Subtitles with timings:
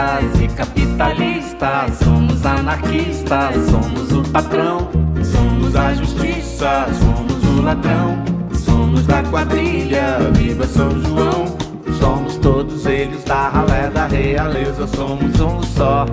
[0.00, 1.98] comunistas e capitalistas.
[2.02, 4.88] Somos anarquistas, somos o patrão.
[5.22, 8.22] Somos a justiça, somos o ladrão.
[8.52, 11.56] Somos da quadrilha, viva São João.
[11.98, 14.86] Somos todos eles da ralé da realeza.
[14.86, 16.06] Somos um só,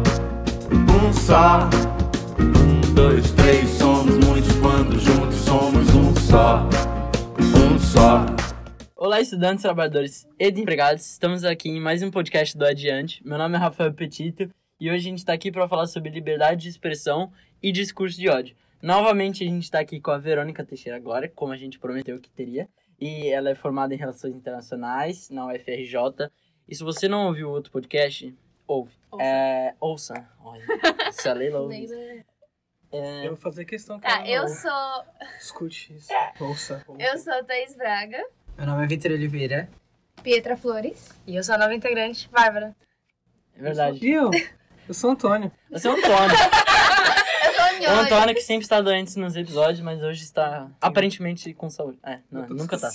[0.71, 1.69] um só.
[2.39, 6.67] Um, dois, três, somos muitos quando juntos somos um só,
[7.39, 8.25] um só.
[9.07, 11.05] Olá, estudantes, trabalhadores e empregados.
[11.09, 13.25] Estamos aqui em mais um podcast do Adiante.
[13.25, 16.63] Meu nome é Rafael Petito e hoje a gente está aqui para falar sobre liberdade
[16.63, 17.31] de expressão
[17.63, 18.53] e discurso de ódio.
[18.81, 22.29] Novamente a gente está aqui com a Verônica Teixeira agora, como a gente prometeu que
[22.29, 22.67] teria.
[22.99, 26.29] E ela é formada em Relações Internacionais na UFRJ.
[26.67, 28.35] E se você não ouviu o outro podcast,
[28.67, 28.91] ouve.
[29.09, 29.23] Ouça.
[29.23, 30.29] É, ouça.
[30.43, 30.65] Olha,
[31.13, 31.87] se a Leila ouve.
[31.87, 32.25] Leila-
[32.91, 35.05] É, Eu vou fazer questão que Tá, eu sou.
[35.39, 36.11] escute isso.
[36.41, 36.83] Ouça.
[36.99, 38.21] Eu sou Thaís Braga.
[38.57, 39.69] Meu nome é Vitor Oliveira.
[40.23, 41.09] Pietra Flores.
[41.25, 42.75] E eu sou a nova integrante, Bárbara.
[43.55, 43.99] é verdade.
[44.05, 44.31] E eu?
[44.87, 45.51] Eu sou Antônio.
[45.69, 46.31] Você é o Antônio.
[46.31, 47.99] Eu sou O.
[47.99, 51.99] Antônio que sempre está doente nos episódios, mas hoje está aparentemente com saúde.
[52.03, 52.89] É, não, nunca tá.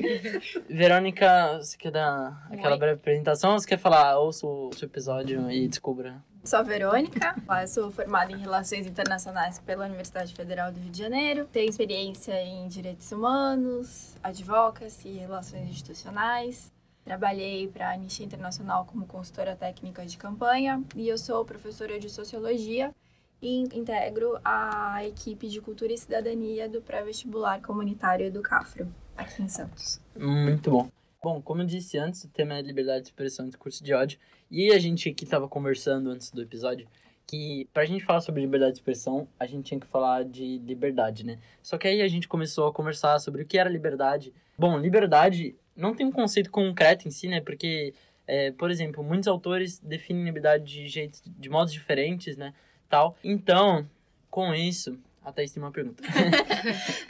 [0.68, 2.78] Verônica, você quer dar aquela Oi.
[2.78, 6.22] breve apresentação ou você quer falar, ouça o seu episódio e descubra?
[6.44, 10.98] Sou a Verônica, eu sou formada em Relações Internacionais pela Universidade Federal do Rio de
[10.98, 11.48] Janeiro.
[11.50, 16.70] Tenho experiência em Direitos Humanos, Advocacy e Relações Institucionais.
[17.02, 22.10] Trabalhei para a Anistia Internacional como consultora técnica de campanha e eu sou professora de
[22.10, 22.94] Sociologia
[23.40, 29.48] e integro a equipe de Cultura e Cidadania do pré-vestibular comunitário do CAFRO, aqui em
[29.48, 29.98] Santos.
[30.14, 30.90] Muito bom.
[31.24, 34.18] Bom, como eu disse antes, o tema é liberdade de expressão e discurso de ódio.
[34.50, 36.86] E a gente aqui estava conversando antes do episódio
[37.26, 41.24] que pra gente falar sobre liberdade de expressão, a gente tinha que falar de liberdade,
[41.24, 41.38] né?
[41.62, 44.34] Só que aí a gente começou a conversar sobre o que era liberdade.
[44.58, 47.40] Bom, liberdade não tem um conceito concreto em si, né?
[47.40, 47.94] Porque,
[48.26, 52.52] é, por exemplo, muitos autores definem liberdade de jeitos, de modos diferentes, né?
[52.86, 53.16] Tal.
[53.24, 53.88] Então,
[54.30, 56.02] com isso, a Thaís tem uma pergunta.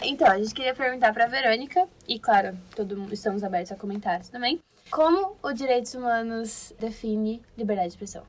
[0.03, 4.29] Então, a gente queria perguntar pra Verônica, e claro, todo mundo, estamos abertos a comentários
[4.29, 4.61] também.
[4.91, 8.25] Como o direitos humanos define liberdade de expressão?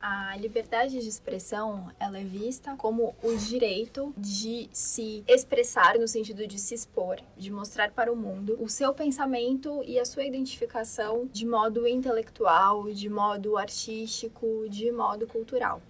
[0.00, 6.46] A liberdade de expressão, ela é vista como o direito de se expressar no sentido
[6.46, 11.26] de se expor, de mostrar para o mundo o seu pensamento e a sua identificação
[11.32, 15.80] de modo intelectual, de modo artístico, de modo cultural.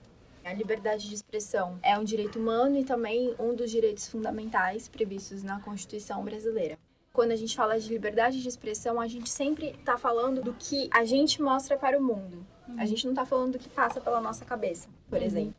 [0.45, 5.43] A liberdade de expressão é um direito humano e também um dos direitos fundamentais previstos
[5.43, 6.79] na Constituição brasileira.
[7.15, 10.91] Quando a gente fala de liberdade de expressão, a gente sempre está falando do que
[10.93, 12.45] a gente mostra para o mundo.
[12.77, 15.55] A gente não está falando do que passa pela nossa cabeça, por exemplo.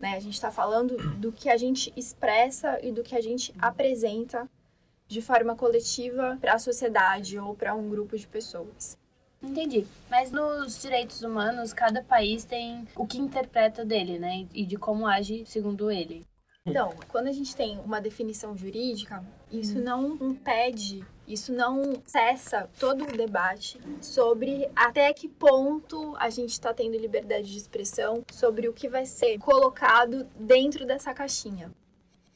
[0.00, 0.16] Né?
[0.16, 4.50] A gente está falando do que a gente expressa e do que a gente apresenta
[5.06, 8.98] de forma coletiva para a sociedade ou para um grupo de pessoas.
[9.48, 9.86] Entendi.
[10.10, 14.46] Mas nos direitos humanos, cada país tem o que interpreta dele, né?
[14.52, 16.26] E de como age segundo ele.
[16.66, 19.22] Então, quando a gente tem uma definição jurídica,
[19.52, 26.52] isso não impede, isso não cessa todo o debate sobre até que ponto a gente
[26.52, 31.70] está tendo liberdade de expressão, sobre o que vai ser colocado dentro dessa caixinha.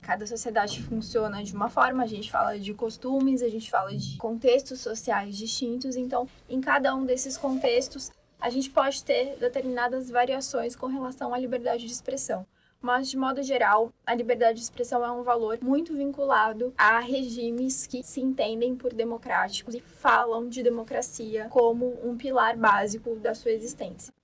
[0.08, 4.16] Cada sociedade funciona de uma forma, a gente fala de costumes, a gente fala de
[4.16, 8.10] contextos sociais distintos, então, em cada um desses contextos,
[8.40, 12.46] a gente pode ter determinadas variações com relação à liberdade de expressão.
[12.80, 17.86] Mas, de modo geral, a liberdade de expressão é um valor muito vinculado a regimes
[17.86, 23.50] que se entendem por democráticos e falam de democracia como um pilar básico da sua
[23.50, 24.17] existência.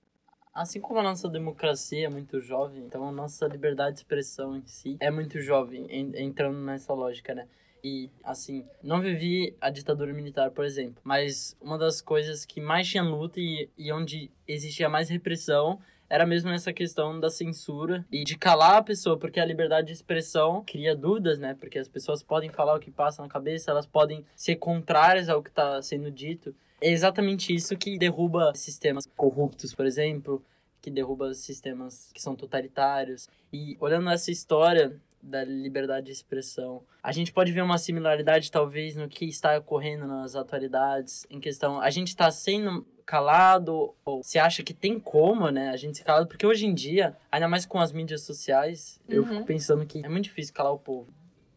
[0.55, 4.65] Assim como a nossa democracia é muito jovem, então a nossa liberdade de expressão em
[4.65, 7.45] si é muito jovem, en- entrando nessa lógica, né?
[7.83, 12.87] E, assim, não vivi a ditadura militar, por exemplo, mas uma das coisas que mais
[12.87, 15.77] tinha luta e, e onde existia mais repressão
[16.09, 19.93] era mesmo essa questão da censura e de calar a pessoa, porque a liberdade de
[19.93, 21.53] expressão cria dúvidas, né?
[21.59, 25.43] Porque as pessoas podem falar o que passa na cabeça, elas podem ser contrárias ao
[25.43, 26.55] que está sendo dito.
[26.85, 30.43] É exatamente isso que derruba sistemas corruptos, por exemplo,
[30.79, 33.27] que derruba sistemas que são totalitários.
[33.51, 38.95] E olhando essa história da liberdade de expressão, a gente pode ver uma similaridade talvez
[38.95, 44.37] no que está ocorrendo nas atualidades, em questão, a gente está sendo calado ou se
[44.37, 47.65] acha que tem como, né, a gente ser calado, porque hoje em dia, ainda mais
[47.65, 49.27] com as mídias sociais, eu Uhum.
[49.29, 51.11] fico pensando que é muito difícil calar o povo.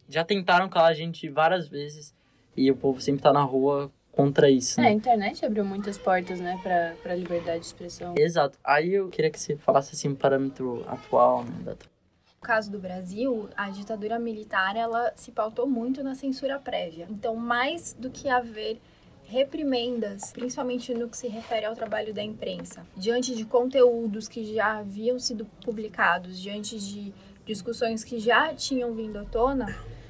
[0.09, 2.15] Já tentaram calar a gente várias vezes
[2.57, 4.81] e o povo sempre tá na rua contra isso.
[4.81, 4.89] É, né?
[4.89, 8.15] a internet abriu muitas portas, né, pra, pra liberdade de expressão.
[8.17, 8.57] Exato.
[8.61, 12.77] Aí eu queria que você falasse assim um parâmetro atual, né, da No caso do
[12.77, 17.07] Brasil, a ditadura militar ela se pautou muito na censura prévia.
[17.09, 18.81] Então, mais do que haver
[19.23, 24.79] reprimendas, principalmente no que se refere ao trabalho da imprensa, diante de conteúdos que já
[24.79, 27.13] haviam sido publicados, diante de
[27.45, 29.67] discussões que já tinham vindo à tona,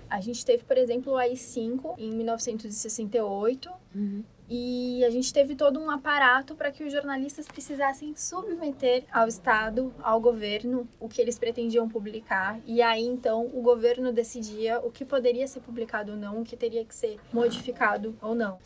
[0.09, 3.69] a gente teve, por exemplo, o AI-5 em 1968.
[3.95, 4.23] Uhum.
[4.51, 9.93] E a gente teve todo um aparato para que os jornalistas precisassem submeter ao Estado,
[10.01, 12.59] ao governo, o que eles pretendiam publicar.
[12.65, 16.57] E aí, então, o governo decidia o que poderia ser publicado ou não, o que
[16.57, 18.57] teria que ser modificado ou não.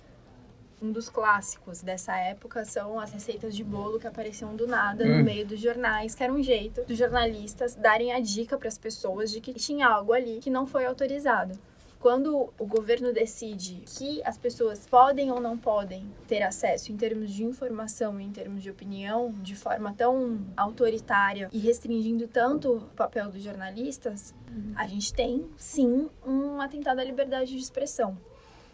[0.83, 5.21] Um dos clássicos dessa época são as receitas de bolo que apareciam do nada no
[5.21, 5.23] Hum.
[5.23, 9.31] meio dos jornais, que era um jeito dos jornalistas darem a dica para as pessoas
[9.31, 11.57] de que tinha algo ali que não foi autorizado
[12.03, 17.31] quando o governo decide que as pessoas podem ou não podem ter acesso em termos
[17.31, 22.81] de informação e em termos de opinião de forma tão autoritária e restringindo tanto o
[22.93, 24.35] papel dos jornalistas,
[24.75, 28.17] a gente tem sim um atentado à liberdade de expressão.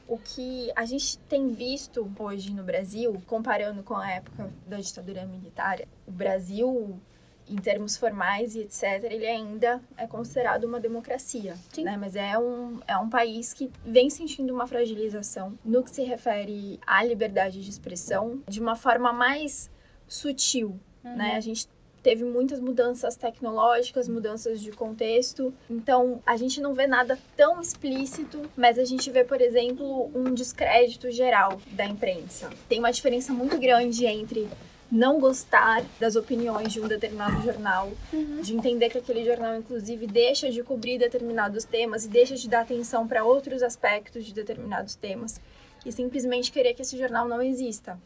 [0.09, 5.23] O que a gente tem visto hoje no Brasil, comparando com a época da ditadura
[5.23, 6.99] militar, o Brasil
[7.47, 11.83] em termos formais e etc., ele ainda é considerado uma democracia, Sim.
[11.83, 11.95] né?
[11.95, 16.79] Mas é um, é um país que vem sentindo uma fragilização no que se refere
[16.85, 19.69] à liberdade de expressão de uma forma mais
[20.07, 21.35] sutil, né?
[21.35, 21.67] A gente
[22.01, 25.53] teve muitas mudanças tecnológicas, mudanças de contexto.
[25.69, 30.33] Então, a gente não vê nada tão explícito, mas a gente vê, por exemplo, um
[30.33, 32.49] descrédito geral da imprensa.
[32.67, 34.47] Tem uma diferença muito grande entre
[34.91, 37.91] não gostar das opiniões de um determinado jornal,
[38.41, 42.61] de entender que aquele jornal, inclusive, deixa de cobrir determinados temas e deixa de dar
[42.61, 45.39] atenção para outros aspectos de determinados temas,
[45.85, 47.99] e simplesmente querer que esse jornal não exista.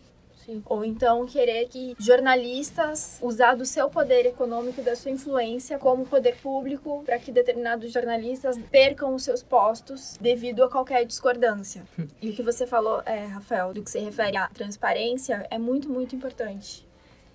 [0.45, 0.61] Sim.
[0.65, 6.05] Ou então querer que jornalistas usar do seu poder econômico e da sua influência como
[6.05, 11.83] poder público para que determinados jornalistas percam os seus postos devido a qualquer discordância.
[12.21, 15.89] e o que você falou, é, Rafael, do que se refere à transparência, é muito,
[15.89, 16.85] muito importante.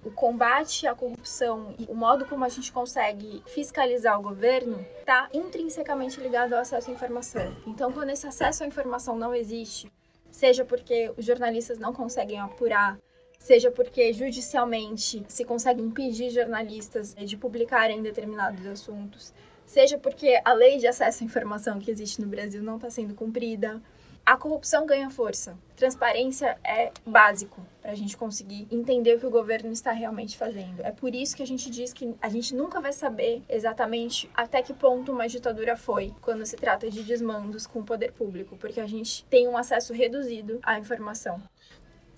[0.04, 5.28] O combate à corrupção e o modo como a gente consegue fiscalizar o governo está
[5.34, 7.56] intrinsecamente ligado ao acesso à informação.
[7.66, 9.90] Então, quando esse acesso à informação não existe,
[10.30, 12.98] seja porque os jornalistas não conseguem apurar,
[13.38, 19.32] seja porque judicialmente se consegue impedir jornalistas de publicarem determinados assuntos,
[19.64, 23.14] seja porque a lei de acesso à informação que existe no Brasil não está sendo
[23.14, 23.80] cumprida,
[24.28, 25.56] a corrupção ganha força.
[25.74, 30.82] Transparência é básico para a gente conseguir entender o que o governo está realmente fazendo.
[30.82, 34.60] É por isso que a gente diz que a gente nunca vai saber exatamente até
[34.60, 38.82] que ponto uma ditadura foi quando se trata de desmandos com o poder público, porque
[38.82, 41.40] a gente tem um acesso reduzido à informação.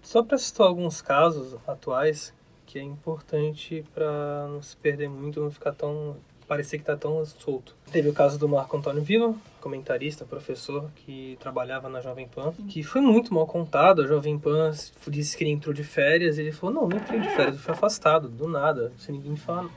[0.02, 2.34] Só para citar alguns casos atuais
[2.66, 6.16] que é importante para não se perder muito, não ficar tão
[6.50, 7.76] parecer que tá tão solto.
[7.93, 12.82] Teve o caso do Marco Antônio Vila, comentarista, professor que trabalhava na Jovem Pan, que
[12.82, 14.02] foi muito mal contado.
[14.02, 14.73] A Jovem Pan
[15.06, 17.73] disse que ele entrou de férias, ele falou: "Não, não entrei de férias, eu fui
[17.73, 19.70] afastado do nada, sem ninguém falar".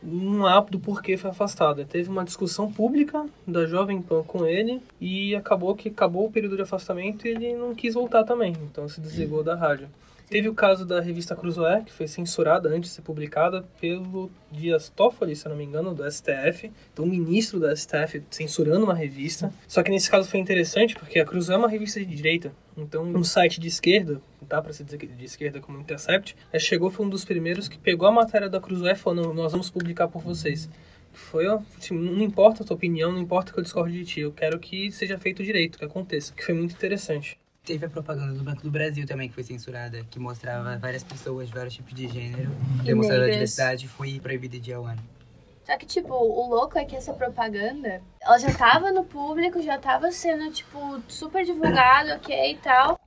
[0.00, 1.84] Não há do porquê foi afastado.
[1.84, 6.54] Teve uma discussão pública da Jovem Pan com ele e acabou que acabou o período
[6.54, 9.88] de afastamento e ele não quis voltar também, então se desligou da rádio.
[10.32, 14.88] Teve o caso da revista Cruzoé, que foi censurada antes de ser publicada pelo Dias
[14.88, 16.72] Toffoli, se eu não me engano, do STF.
[16.90, 19.52] Então, o ministro do STF censurando uma revista.
[19.68, 22.50] Só que nesse caso foi interessante, porque a Cruzoé é uma revista de direita.
[22.74, 26.88] Então, um site de esquerda, dá pra se dizer de esquerda como Intercept, é, chegou,
[26.88, 29.68] foi um dos primeiros que pegou a matéria da Cruzoé e falou, "Não, nós vamos
[29.68, 30.66] publicar por vocês.
[31.12, 34.32] Foi, assim, não importa a tua opinião, não importa que eu discorde de ti, eu
[34.32, 36.32] quero que seja feito direito, que aconteça.
[36.32, 37.38] Que foi muito interessante.
[37.64, 41.46] Teve a propaganda do Banco do Brasil também, que foi censurada, que mostrava várias pessoas
[41.46, 42.50] de vários tipos de gênero,
[42.82, 45.00] demonstrando a diversidade, foi proibida de ao ano.
[45.64, 49.78] Só que, tipo, o louco é que essa propaganda, ela já tava no público, já
[49.78, 52.98] tava sendo, tipo, super divulgado, ok e tal.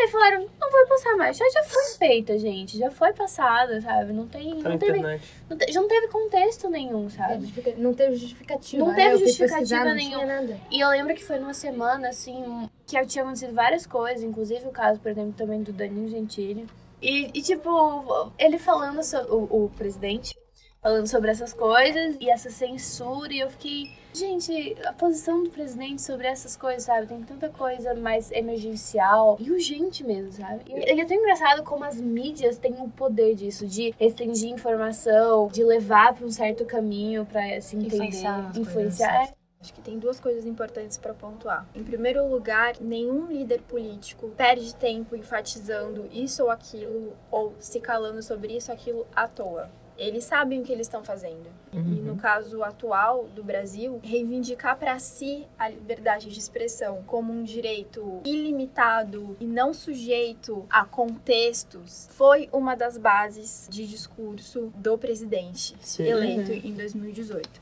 [0.00, 1.36] Aí falaram, não vai passar mais.
[1.36, 2.78] Já, já foi feita, gente.
[2.78, 4.12] Já foi passada, sabe?
[4.12, 4.62] Não tem.
[4.62, 7.40] Tá Não teve, não, te- já não teve contexto nenhum, sabe?
[7.40, 8.84] Justifica- Não teve justificativa.
[8.84, 8.96] Não né?
[9.10, 10.56] teve justificativa nenhuma.
[10.70, 14.70] E eu lembro que foi numa semana, assim, que tinha acontecido várias coisas, inclusive o
[14.70, 16.64] caso, por exemplo, também do Danilo Gentili.
[17.02, 19.32] E, e, tipo, ele falando sobre.
[19.32, 20.36] O, o presidente
[20.80, 23.86] falando sobre essas coisas e essa censura, e eu fiquei.
[24.18, 27.06] Gente, a posição do presidente sobre essas coisas, sabe?
[27.06, 30.62] Tem tanta coisa mais emergencial e urgente mesmo, sabe?
[30.66, 35.46] E, e é tão engraçado como as mídias têm o poder disso, de restringir informação,
[35.46, 39.24] de levar pra um certo caminho pra se entender, Influenciar influenciar.
[39.26, 41.66] É, Acho que tem duas coisas importantes para pontuar.
[41.74, 48.22] Em primeiro lugar, nenhum líder político perde tempo enfatizando isso ou aquilo ou se calando
[48.22, 49.68] sobre isso ou aquilo à toa.
[49.98, 51.48] Eles sabem o que eles estão fazendo.
[51.72, 51.82] E Uhum.
[51.82, 58.20] no caso atual do Brasil, reivindicar para si a liberdade de expressão como um direito
[58.24, 66.04] ilimitado e não sujeito a contextos foi uma das bases de discurso do presidente Sim.
[66.04, 67.60] eleito em 2018.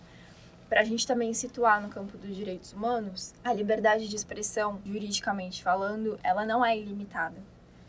[0.68, 5.62] Para a gente também situar no campo dos direitos humanos, a liberdade de expressão, juridicamente
[5.62, 7.36] falando, ela não é ilimitada.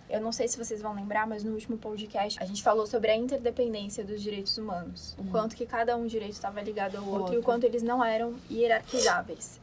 [0.09, 3.11] Eu não sei se vocês vão lembrar, mas no último podcast a gente falou sobre
[3.11, 5.15] a interdependência dos direitos humanos.
[5.17, 7.43] O quanto que cada um direito estava ligado ao outro, e o Outro.
[7.43, 9.59] quanto eles não eram hierarquizáveis.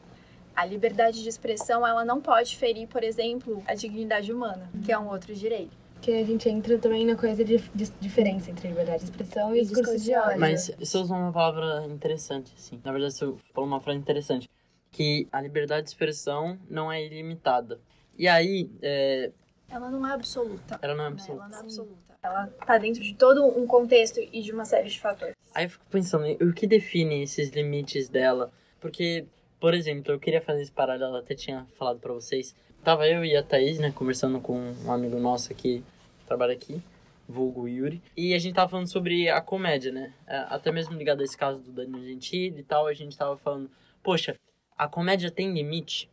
[0.55, 4.97] A liberdade de expressão, ela não pode ferir, por exemplo, a dignidade humana, que é
[4.97, 5.75] um outro direito.
[5.99, 9.59] Que a gente entra também na coisa de, de diferença entre liberdade de expressão e,
[9.59, 10.39] E discurso de ódio.
[10.39, 12.79] Mas você usou uma palavra interessante, assim.
[12.83, 14.49] Na verdade, você falou uma frase interessante.
[14.91, 17.81] Que a liberdade de expressão não é ilimitada.
[18.17, 19.31] E aí, é,
[19.75, 20.79] Ela não é absoluta.
[20.81, 21.13] ela não é né?
[21.13, 21.43] absoluta.
[21.43, 22.17] Ela não é absoluta.
[22.23, 25.35] Ela tá dentro de todo um contexto e de uma série de fatores.
[25.53, 28.51] Aí eu fico pensando, o que define esses limites dela?
[28.79, 29.25] Porque,
[29.59, 32.55] por exemplo, eu queria fazer esse paralelo, até tinha falado pra vocês.
[32.85, 35.83] Tava eu e a Thaís, né, conversando com um amigo nosso aqui,
[36.19, 36.81] que trabalha aqui,
[37.27, 38.01] vulgo Yuri.
[38.15, 40.13] E a gente tava falando sobre a comédia, né?
[40.25, 43.35] É, Até mesmo ligado a esse caso do Danilo Gentili e tal, a gente tava
[43.37, 43.69] falando,
[44.01, 44.35] poxa,
[44.77, 46.09] a comédia tem limite?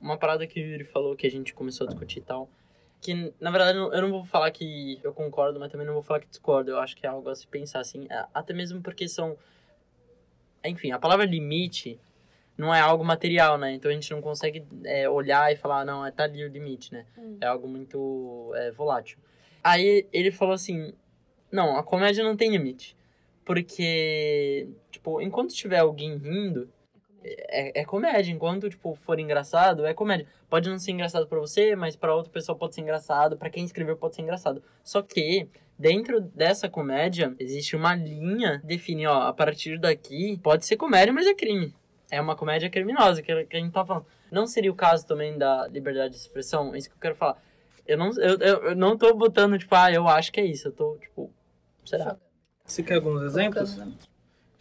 [0.00, 2.48] Uma parada que o Yuri falou, que a gente começou a discutir e tal,
[3.00, 6.20] que, na verdade, eu não- vou falar que eu concordo, mas também não vou falar
[6.20, 6.70] que discordo.
[6.70, 8.06] Eu acho que é algo a se pensar, assim.
[8.34, 9.36] Até mesmo porque são...
[10.64, 11.98] Enfim, a palavra limite
[12.56, 13.72] não é algo material, né?
[13.72, 16.92] Então a gente não consegue é, olhar e falar, não, é tá ali o limite,
[16.92, 17.06] né?
[17.40, 19.16] É algo muito é, volátil.
[19.62, 20.92] Aí ele falou assim,
[21.52, 22.96] não, a comédia não tem limite.
[23.44, 26.68] Porque, tipo, enquanto tiver alguém rindo,
[27.48, 28.32] é, é comédia.
[28.32, 30.26] Enquanto, tipo, for engraçado, é comédia.
[30.48, 33.36] Pode não ser engraçado pra você, mas pra outra pessoa pode ser engraçado.
[33.36, 34.62] Pra quem escreveu pode ser engraçado.
[34.82, 40.66] Só que, dentro dessa comédia, existe uma linha que define, ó, a partir daqui, pode
[40.66, 41.74] ser comédia, mas é crime.
[42.10, 44.06] É uma comédia criminosa, que, que a gente tá falando.
[44.30, 46.74] Não seria o caso também da liberdade de expressão?
[46.74, 47.42] É isso que eu quero falar.
[47.86, 50.68] Eu não, eu, eu, eu não tô botando, tipo, ah, eu acho que é isso.
[50.68, 51.30] Eu tô, tipo,
[51.84, 52.16] será?
[52.64, 53.78] Você quer alguns exemplos?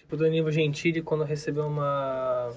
[0.08, 2.50] Tipo, Danilo Gentili, quando recebeu uma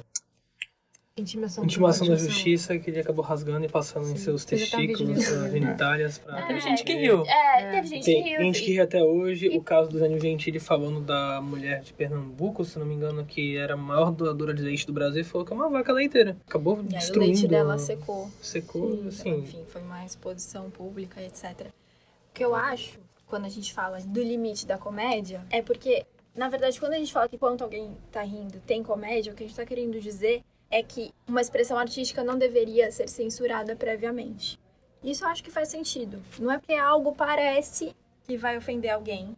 [1.16, 4.80] Intimação, intimação da justiça que ele acabou rasgando e passando em seus Teve até um
[4.80, 5.35] vídeo testículos, disso.
[5.40, 6.19] suas genitálias.
[6.19, 6.47] Pra...
[6.47, 7.26] Teve gente que riu.
[7.26, 8.40] É, teve gente Tem que riu.
[8.40, 9.49] gente que ri até hoje.
[9.49, 13.57] O caso do Danilo Gentili falando da mulher de Pernambuco, se não me engano, que
[13.57, 16.37] era a maior doadora de leite do Brasil, falou que é uma vaca leiteira.
[16.47, 17.33] Acabou E aí o destruindo.
[17.33, 18.30] leite dela secou.
[18.40, 19.40] Secou, assim.
[19.40, 21.66] Enfim, foi uma exposição pública, etc.
[21.66, 26.49] O que eu acho, quando a gente fala do limite da comédia, é porque, na
[26.49, 29.47] verdade, quando a gente fala que quando alguém tá rindo tem comédia, o que a
[29.47, 34.59] gente tá querendo dizer é que uma expressão artística não deveria ser censurada previamente.
[35.03, 36.23] Isso eu acho que faz sentido.
[36.39, 37.95] Não é porque algo parece
[38.25, 39.37] que vai ofender alguém.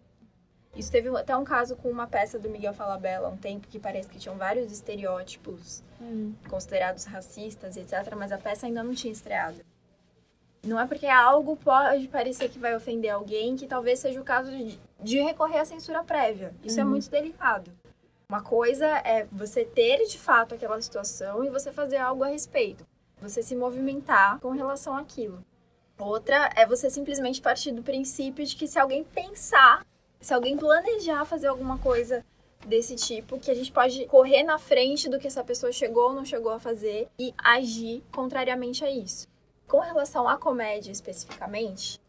[0.76, 3.78] Isso teve até um caso com uma peça do Miguel Falabella, há um tempo que
[3.78, 5.82] parece que tinham vários estereótipos
[6.48, 9.60] considerados racistas, etc., mas a peça ainda não tinha estreado.
[10.64, 14.50] Não é porque algo pode parecer que vai ofender alguém que talvez seja o caso
[14.50, 16.54] de, de recorrer à censura prévia.
[16.62, 17.70] Isso é muito delicado.
[18.28, 22.86] Uma coisa é você ter de fato aquela situação e você fazer algo a respeito.
[23.20, 25.44] Você se movimentar com relação àquilo.
[25.98, 29.86] Outra é você simplesmente partir do princípio de que se alguém pensar,
[30.20, 32.24] se alguém planejar fazer alguma coisa
[32.66, 36.12] desse tipo, que a gente pode correr na frente do que essa pessoa chegou ou
[36.14, 39.28] não chegou a fazer e agir contrariamente a isso.
[39.68, 42.00] Com relação à comédia especificamente,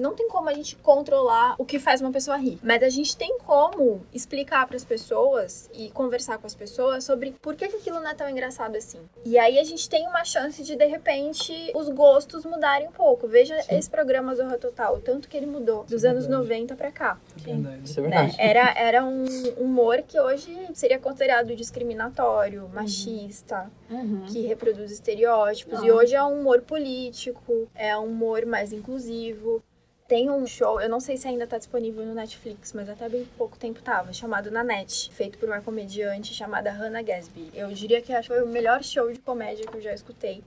[0.00, 3.16] não tem como a gente controlar o que faz uma pessoa rir, mas a gente
[3.16, 7.76] tem como explicar para as pessoas e conversar com as pessoas sobre por que, que
[7.76, 8.98] aquilo não é tão engraçado assim.
[9.24, 13.28] E aí a gente tem uma chance de de repente os gostos mudarem um pouco.
[13.28, 17.18] Veja esse programa Zorra Total, o tanto que ele mudou dos anos 90 para cá.
[17.36, 17.80] Verdade.
[17.84, 18.08] Isso é Né?
[18.08, 18.36] verdade.
[18.38, 19.24] Era, era um
[19.58, 24.24] humor que hoje seria considerado discriminatório, machista, Uhum.
[24.28, 25.82] que reproduz estereótipos.
[25.82, 29.62] E hoje é um humor político, é um humor mais inclusivo.
[30.10, 33.24] Tem um show, eu não sei se ainda tá disponível no Netflix, mas até bem
[33.38, 37.52] pouco tempo tava, chamado Nanette, feito por uma comediante chamada Hannah Gadsby.
[37.54, 40.42] Eu diria que foi o melhor show de comédia que eu já escutei.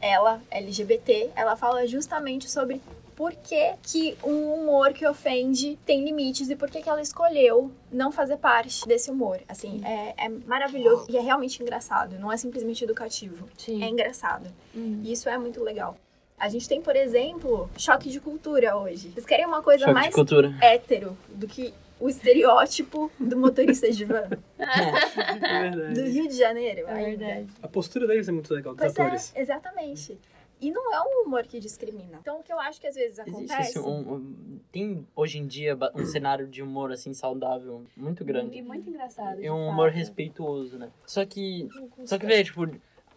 [0.00, 2.80] Ela, LGBT, ela fala justamente sobre
[3.14, 7.70] por que, que um humor que ofende tem limites e por que, que ela escolheu
[7.92, 9.38] não fazer parte desse humor.
[9.46, 13.46] Assim, é, é maravilhoso e é realmente engraçado, não é simplesmente educativo.
[13.58, 13.84] Sim.
[13.84, 14.50] É engraçado.
[14.74, 15.02] Uhum.
[15.04, 15.94] E isso é muito legal.
[16.38, 19.10] A gente tem, por exemplo, choque de cultura hoje.
[19.10, 20.52] Vocês querem uma coisa Choque mais de cultura.
[20.60, 26.10] hétero do que o estereótipo do motorista de van É do verdade.
[26.10, 26.86] Rio de Janeiro?
[26.88, 27.46] É verdade.
[27.62, 29.32] A postura deles é muito legal, dos Pois atores.
[29.34, 30.18] é, exatamente.
[30.60, 32.18] E não é um humor que discrimina.
[32.20, 33.70] Então, o que eu acho que às vezes Existe acontece...
[33.70, 38.58] esse, um, um- tem hoje em dia um cenário de humor assim saudável muito grande.
[38.58, 39.40] E muito engraçado.
[39.42, 39.98] E um humor fato.
[39.98, 40.90] respeituoso, né?
[41.06, 41.68] Só que.
[42.04, 42.66] Só que, velho, tipo.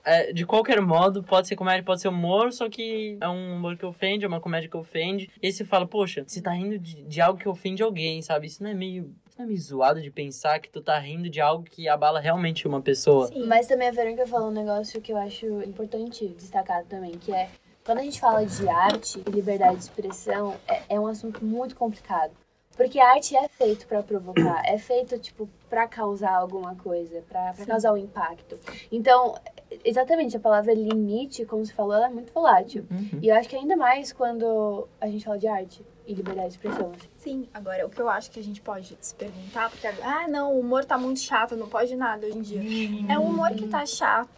[0.07, 3.75] É, de qualquer modo, pode ser comédia, pode ser humor, só que é um humor
[3.75, 5.29] que ofende, é uma comédia que ofende.
[5.41, 8.47] E aí você fala, poxa, você tá rindo de, de algo que ofende alguém, sabe?
[8.47, 9.13] Isso não é meio.
[9.27, 12.21] Isso não é meio zoado de pensar que tu tá rindo de algo que abala
[12.21, 13.27] realmente uma pessoa.
[13.27, 13.45] Sim.
[13.45, 17.49] Mas também a Verônica falou um negócio que eu acho importante destacar também, que é
[17.83, 21.75] quando a gente fala de arte e liberdade de expressão, é, é um assunto muito
[21.75, 22.31] complicado.
[22.77, 27.53] Porque a arte é feito pra provocar, é feito, tipo, pra causar alguma coisa, pra
[27.65, 28.57] causar um impacto.
[28.91, 29.35] Então,
[29.83, 32.85] exatamente, a palavra limite, como você falou, ela é muito volátil.
[32.89, 33.19] Uhum.
[33.21, 36.53] E eu acho que ainda mais quando a gente fala de arte e liberdade de
[36.55, 36.91] expressão.
[36.91, 37.09] assim.
[37.17, 40.55] Sim, agora o que eu acho que a gente pode se perguntar, porque ah, não,
[40.55, 42.61] o humor tá muito chato, não pode nada hoje em dia.
[43.09, 44.29] É o humor que tá chato,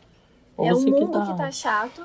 [0.58, 2.04] Ou é o mundo que tá chato,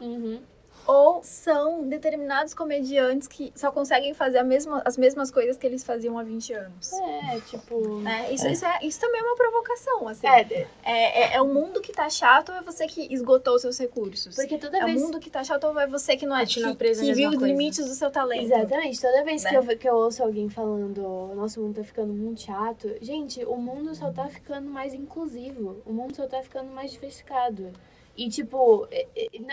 [0.87, 6.19] ou são determinados comediantes que só conseguem fazer mesma, as mesmas coisas que eles faziam
[6.19, 6.93] há 20 anos.
[6.93, 7.99] É, tipo.
[8.01, 8.33] Né?
[8.33, 10.27] Isso, Isso, é, isso também é uma provocação, assim.
[10.27, 13.63] É, É, é, é o mundo que tá chato ou é você que esgotou os
[13.63, 14.35] seus recursos?
[14.35, 15.01] porque toda É o vez.
[15.03, 17.37] mundo que tá chato ou é você que não é que, na que viu os
[17.43, 18.45] limites do seu talento?
[18.45, 19.01] Exatamente.
[19.01, 19.51] Toda vez Né?
[19.51, 21.01] que, eu, que eu ouço alguém falando,
[21.35, 25.83] nosso mundo tá ficando muito chato, gente, o mundo só tá ficando mais inclusivo.
[25.87, 27.73] O mundo só tá ficando mais diversificado.
[28.17, 28.89] E, tipo, Ou,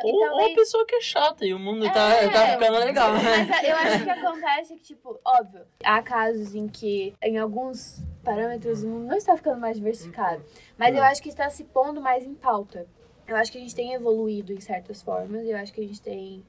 [0.03, 2.29] ou a pessoa que é chata e o mundo tá, É.
[2.29, 3.45] tá ficando legal, né?
[3.49, 8.83] Mas eu acho que acontece que, tipo, óbvio, há casos em que, em alguns parâmetros,
[8.83, 10.43] o mundo não está ficando mais diversificado.
[10.77, 12.85] Mas eu acho que está se pondo mais em pauta.
[13.27, 15.45] Eu acho que a gente tem evoluído em certas formas.
[15.45, 16.43] Eu acho que a gente tem.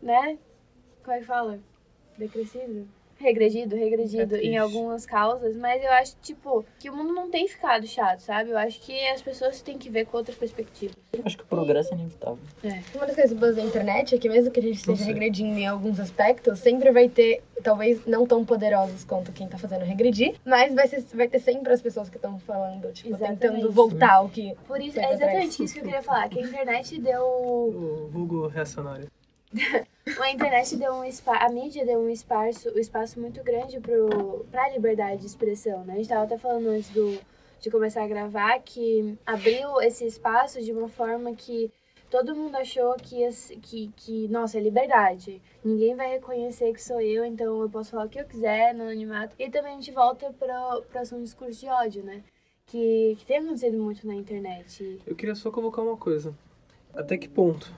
[0.00, 0.38] Né?
[1.02, 1.58] Como é que fala?
[2.16, 2.88] Decrescido?
[3.18, 7.48] Regredido, regredido É em algumas causas, mas eu acho, tipo, que o mundo não tem
[7.48, 8.50] ficado chato, sabe?
[8.50, 10.96] Eu acho que as pessoas têm que ver com outras perspectivas.
[11.12, 12.38] Eu acho que o progresso é inevitável.
[12.94, 15.66] Uma das coisas boas da internet é que mesmo que a gente esteja regredindo em
[15.66, 20.74] alguns aspectos, sempre vai ter, talvez não tão poderosos quanto quem tá fazendo regredir, mas
[20.74, 23.40] vai, ser, vai ter sempre as pessoas que estão falando, tipo, Exatamente.
[23.40, 24.54] tentando voltar ao que...
[24.66, 28.46] Por isso, é exatamente isso que eu queria falar, que a internet deu O vulgo
[28.46, 29.08] reacionário.
[30.20, 34.46] A internet deu um espaço, a mídia deu um espaço, um espaço muito grande pro,
[34.52, 35.94] pra liberdade de expressão, né?
[35.94, 37.18] A gente tava até falando antes do,
[37.60, 41.72] de começar a gravar que abriu esse espaço de uma forma que
[42.08, 43.28] todo mundo achou que,
[43.60, 45.42] que, que nossa, é liberdade.
[45.64, 48.84] Ninguém vai reconhecer que sou eu, então eu posso falar o que eu quiser no
[48.84, 49.34] anonimato.
[49.38, 52.22] E também a gente volta pro, pro assunto discurso de ódio, né?
[52.66, 55.00] Que, que tem acontecido muito na internet.
[55.06, 56.32] Eu queria só colocar uma coisa.
[56.96, 57.70] Até que ponto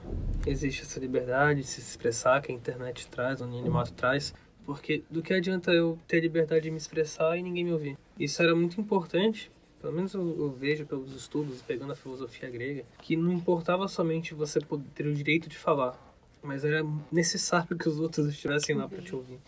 [0.47, 4.33] existe essa liberdade de se expressar que a internet traz, o anonimato traz?
[4.65, 7.97] Porque do que adianta eu ter liberdade de me expressar e ninguém me ouvir?
[8.17, 9.51] Isso era muito importante,
[9.81, 14.33] pelo menos eu, eu vejo pelos estudos, pegando a filosofia grega, que não importava somente
[14.33, 15.99] você poder ter o direito de falar,
[16.41, 19.39] mas era necessário que os outros estivessem lá para te ouvir.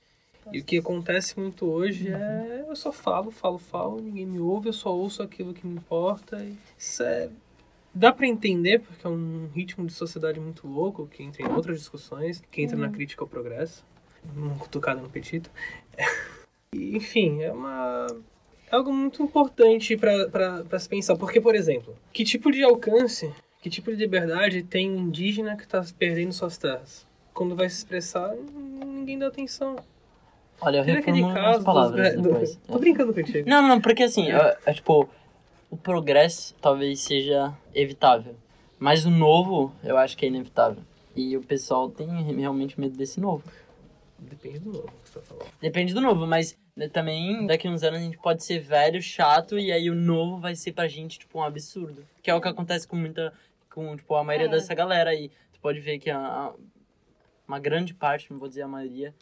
[0.51, 4.69] E o que acontece muito hoje é eu só falo, falo, falo, ninguém me ouve,
[4.69, 6.45] eu só ouço aquilo que me importa.
[6.77, 7.29] Isso é
[7.93, 11.77] Dá pra entender, porque é um ritmo de sociedade muito louco, que entra em outras
[11.77, 13.85] discussões, que entra na crítica ao progresso,
[14.35, 15.51] uma cutucada no petito.
[16.73, 18.07] Enfim, é uma...
[18.71, 21.17] É algo muito importante pra se pensar.
[21.17, 23.29] Porque, por exemplo, que tipo de alcance,
[23.61, 27.05] que tipo de liberdade tem um indígena que tá perdendo suas terras?
[27.33, 29.75] Quando vai se expressar, ninguém dá atenção.
[30.61, 32.23] Olha, eu reformulo as palavras dos...
[32.23, 32.59] depois.
[32.67, 33.49] Tô brincando contigo.
[33.49, 35.09] Não, não, porque assim, é, é tipo,
[35.71, 38.35] o progresso talvez seja evitável.
[38.77, 40.83] Mas o novo, eu acho que é inevitável.
[41.15, 43.43] E o pessoal tem realmente medo desse novo.
[44.19, 45.47] Depende do novo que você tá falando.
[45.59, 49.57] Depende do novo, mas né, também daqui uns anos a gente pode ser velho, chato,
[49.57, 52.05] e aí o novo vai ser pra gente, tipo, um absurdo.
[52.21, 53.33] Que é o que acontece com muita.
[53.73, 54.51] com, tipo, a maioria É.
[54.51, 55.29] dessa galera aí.
[55.53, 56.53] Tu pode ver que a, a-
[57.47, 59.13] uma grande parte, não vou dizer a maioria,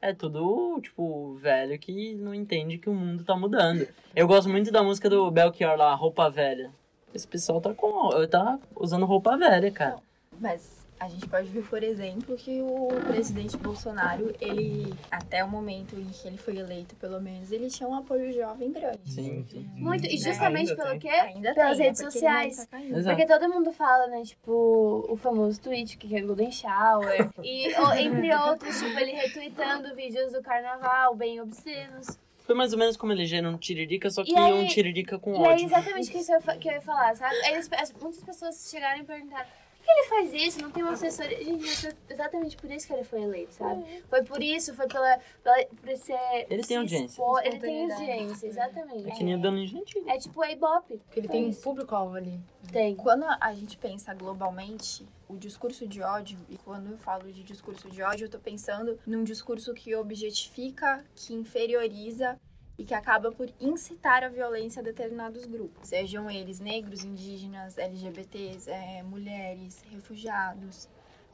[0.00, 3.86] é tudo, tipo, velho que não entende que o mundo tá mudando.
[4.14, 6.70] Eu gosto muito da música do Belchior lá, Roupa Velha.
[7.14, 8.10] Esse pessoal tá com.
[8.26, 9.96] tá usando roupa velha, cara.
[10.38, 15.94] Mas a gente pode ver, por exemplo, que o presidente Bolsonaro, ele, até o momento
[15.98, 18.98] em que ele foi eleito, pelo menos, ele tinha um apoio jovem grande.
[19.12, 19.68] Sim, sim.
[19.74, 20.16] Muito, e Né?
[20.16, 20.98] justamente Ainda pelo tem.
[21.00, 21.08] quê?
[21.10, 22.06] Ainda Pelas tem, redes né?
[22.10, 22.66] Porque ele não sociais.
[23.04, 23.10] tá.
[23.10, 27.28] Porque todo mundo fala, né, tipo, o famoso tweet, que é Golden Shower.
[27.42, 32.18] e, ou, entre outros, tipo, ele retweetando vídeos do carnaval, bem obscenos.
[32.46, 35.32] Foi mais ou menos como elegeram um Tiririca, só que E aí- um Tiririca com
[35.34, 35.66] E aí, ódio.
[35.66, 37.34] exatamente o que, eu fa- que eu ia falar, sabe?
[37.44, 39.46] Aí as- as- muitas pessoas chegaram e perguntaram,
[39.86, 40.60] que ele faz isso?
[40.60, 41.38] Não tem uma assessoria.
[41.38, 44.02] Gente, foi exatamente por isso que ele foi eleito, sabe?
[44.08, 46.46] Foi por isso, foi pela, pela por ele ser.
[46.50, 47.06] Ele tem audiência.
[47.06, 49.08] expor, Ele tem audiência, exatamente.
[49.08, 50.08] É que nem o Danilo Gentili.
[50.08, 50.98] É tipo a Ibope.
[50.98, 52.40] Porque ele tem um público-alvo ali.
[52.72, 52.96] Tem.
[52.96, 57.88] Quando a gente pensa globalmente, o discurso de ódio, e quando eu falo de discurso
[57.88, 62.38] de ódio, eu tô pensando num discurso que objetifica, que inferioriza
[62.78, 68.70] e que acaba por incitar a violência a determinados grupos, sejam eles negros, indígenas, LGBTs,
[68.70, 70.88] é, mulheres, refugiados.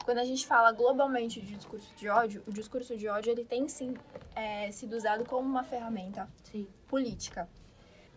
[0.05, 3.67] Quando a gente fala globalmente de discurso de ódio, o discurso de ódio ele tem
[3.67, 3.93] sim
[4.35, 6.67] é, sido usado como uma ferramenta Sim.
[6.87, 7.47] política.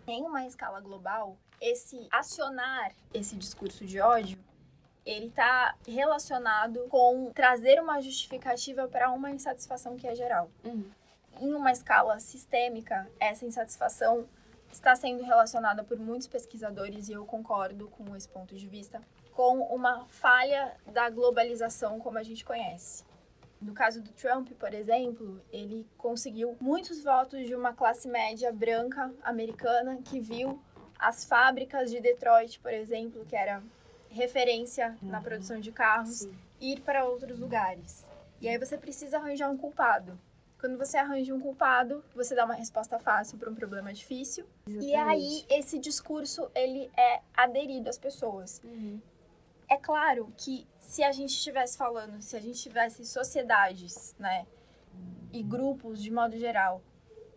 [0.07, 4.39] Em uma escala global, esse acionar esse discurso de ódio,
[5.05, 10.51] ele está relacionado com trazer uma justificativa para uma insatisfação que é geral.
[10.65, 10.91] Uhum.
[11.41, 14.27] Em uma escala sistêmica, essa insatisfação
[14.73, 19.61] está sendo relacionada por muitos pesquisadores, e eu concordo com esse ponto de vista, com
[19.61, 23.05] uma falha da globalização como a gente conhece.
[23.61, 29.13] No caso do Trump, por exemplo, ele conseguiu muitos votos de uma classe média branca
[29.23, 30.61] americana que viu
[30.99, 33.63] as fábricas de Detroit, por exemplo, que era
[34.09, 36.35] referência na produção de carros, Sim.
[36.61, 38.07] ir para outros lugares.
[38.41, 40.19] E aí você precisa arranjar um culpado.
[40.59, 44.47] Quando você arranja um culpado, você dá uma resposta fácil para um problema difícil.
[44.67, 48.61] E aí esse discurso ele é aderido às pessoas.
[48.65, 49.01] Uhum.
[49.69, 54.47] É claro que se a gente estivesse falando, se a gente tivesse sociedades, né,
[55.33, 56.81] e grupos de modo geral,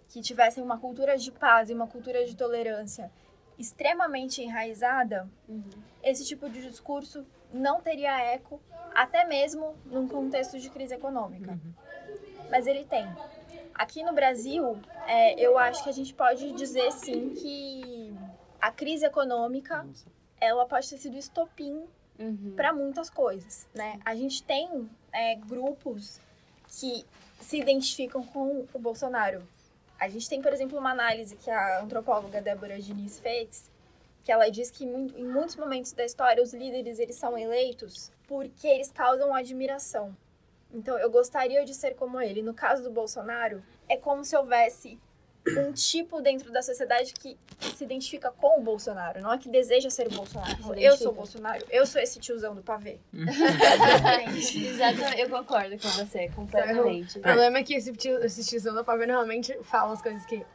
[0.08, 3.12] que tivessem uma cultura de paz e uma cultura de tolerância
[3.58, 5.70] extremamente enraizada, Uhum.
[6.02, 8.62] esse tipo de discurso não teria eco,
[8.96, 11.60] até mesmo num contexto de crise econômica.
[12.50, 13.08] Mas ele tem.
[13.74, 18.14] Aqui no Brasil, é, eu acho que a gente pode dizer sim que
[18.60, 19.88] a crise econômica
[20.40, 21.88] ela pode ter sido estopim
[22.20, 22.52] Uhum.
[22.54, 23.98] para muitas coisas, né?
[24.04, 26.20] A gente tem é, grupos
[26.68, 27.06] que
[27.40, 29.42] se identificam com o Bolsonaro.
[29.98, 33.72] A gente tem, por exemplo, uma análise que a antropóloga Débora Diniz fez,
[34.26, 38.68] que ela diz que em muitos momentos da história os líderes eles são eleitos porque
[38.68, 40.14] eles causam admiração.
[40.74, 42.42] Então, eu gostaria de ser como ele.
[42.42, 45.00] No caso do Bolsonaro, é como se houvesse
[45.58, 47.38] um tipo dentro da sociedade que
[47.76, 50.62] se identifica com o Bolsonaro, não é que deseja ser o Bolsonaro.
[50.62, 53.00] Se Eu sou o Bolsonaro, eu sou esse tiozão do pavê.
[53.14, 55.20] Exatamente.
[55.20, 57.20] Eu concordo com você, completamente.
[57.20, 60.46] O problema é que esse, tio, esse tiozão da pavê normalmente fala as coisas que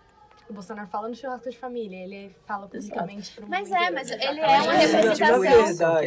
[0.48, 1.96] o Bolsonaro fala no churrasco de família.
[2.04, 3.94] Ele fala publicamente pro mundo Mas é, inteiro.
[3.94, 4.42] mas ele Exatamente.
[4.44, 5.94] é uma representação.
[5.94, 6.06] é.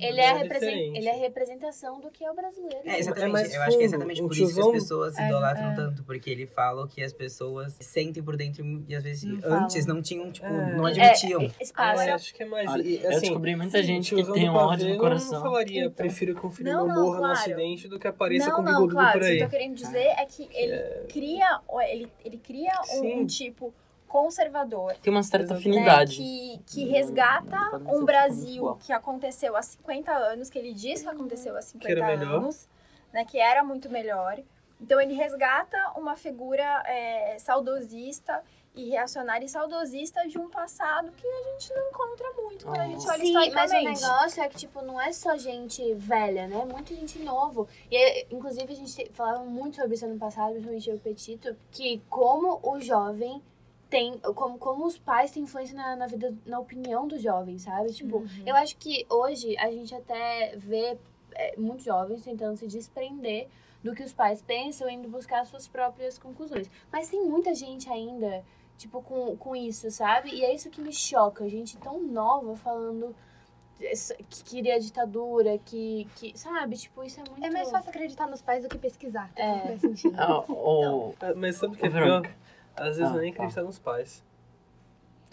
[0.00, 2.80] Ele é, É represen- ele é a representação do que é o brasileiro.
[2.84, 3.28] É, exatamente.
[3.28, 5.74] É mais eu acho que é exatamente por isso que as pessoas É, idolatram é.
[5.74, 6.02] tanto.
[6.04, 9.34] Porque ele fala o que as pessoas sentem por dentro e às vezes Não
[9.64, 9.94] antes falam.
[9.96, 10.76] não tinham, tipo, É.
[10.76, 11.50] não É, admitiam.
[11.60, 12.02] espaço.
[12.02, 12.70] É, acho que é mais.
[12.70, 15.32] Olha, e, eu assim, descobri muita gente que tem um ódio no eu coração.
[15.34, 15.92] Não falaria, Então.
[15.92, 17.32] prefiro que filho Não, não, morra no claro.
[17.38, 19.38] acidente do que apareça não, com bigodudo por O que eu aí.
[19.38, 21.60] tô querendo dizer é que ele cria,
[21.90, 23.74] ele, ele cria um, um tipo
[24.06, 24.94] conservador.
[25.02, 25.68] Tem uma certa Exato.
[25.68, 26.16] né, afinidade.
[26.16, 31.08] que, que resgata ser um Brasil que aconteceu há 50 anos, que ele diz que
[31.08, 32.38] aconteceu há 50 era melhor.
[32.38, 32.68] anos,
[33.12, 34.38] né, que era muito melhor.
[34.80, 38.42] Então ele resgata uma figura é, saudosista
[38.74, 42.86] e reacionária e saudosista de um passado que a gente não encontra muito quando a
[42.86, 44.02] gente olha Sim, mas o historicamente.
[44.02, 46.64] negócio é que, tipo, não é só gente velha, né?
[46.64, 47.68] Muita gente novo.
[47.88, 51.56] E, é, inclusive, a gente falava muito sobre isso ano passado, principalmente eu o Petito,
[51.70, 53.40] que como o jovem
[53.88, 54.18] tem...
[54.18, 57.92] Como, como os pais têm influência na, na vida, na opinião do jovem, sabe?
[57.92, 58.28] Tipo, Uhum.
[58.44, 60.98] eu acho que hoje a gente até vê
[61.32, 63.46] é, muitos jovens tentando se desprender
[63.84, 66.68] do que os pais pensam, indo buscar suas próprias conclusões.
[66.90, 68.42] Mas tem muita gente ainda,
[68.78, 70.30] tipo, com, com isso, sabe?
[70.30, 73.14] E é isso que me choca, gente tão nova falando
[74.30, 76.36] que queria ditadura, que, que.
[76.38, 76.76] Sabe?
[76.76, 77.44] Tipo, isso é muito.
[77.44, 79.30] É mais fácil acreditar nos pais do que pesquisar.
[79.34, 79.42] tá?
[79.42, 79.48] É.
[79.56, 80.16] Não faz sentido.
[80.18, 80.44] Ah,
[81.20, 82.22] Ah, Mas sabe o que é pior?
[82.76, 84.22] Às vezes Ah, não nem acreditar nos pais.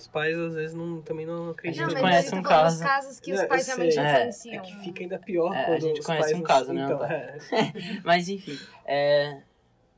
[0.01, 1.85] Os pais, às vezes, não, também não A acreditam.
[1.89, 4.63] gente não, mas conhece um caso- casos que os pais realmente É, É influenciam.
[4.63, 6.83] que fica ainda pior É, a quando gente os conhece pais um não- caso, né,
[6.85, 7.37] então, é.
[8.03, 9.41] Mas enfim, é,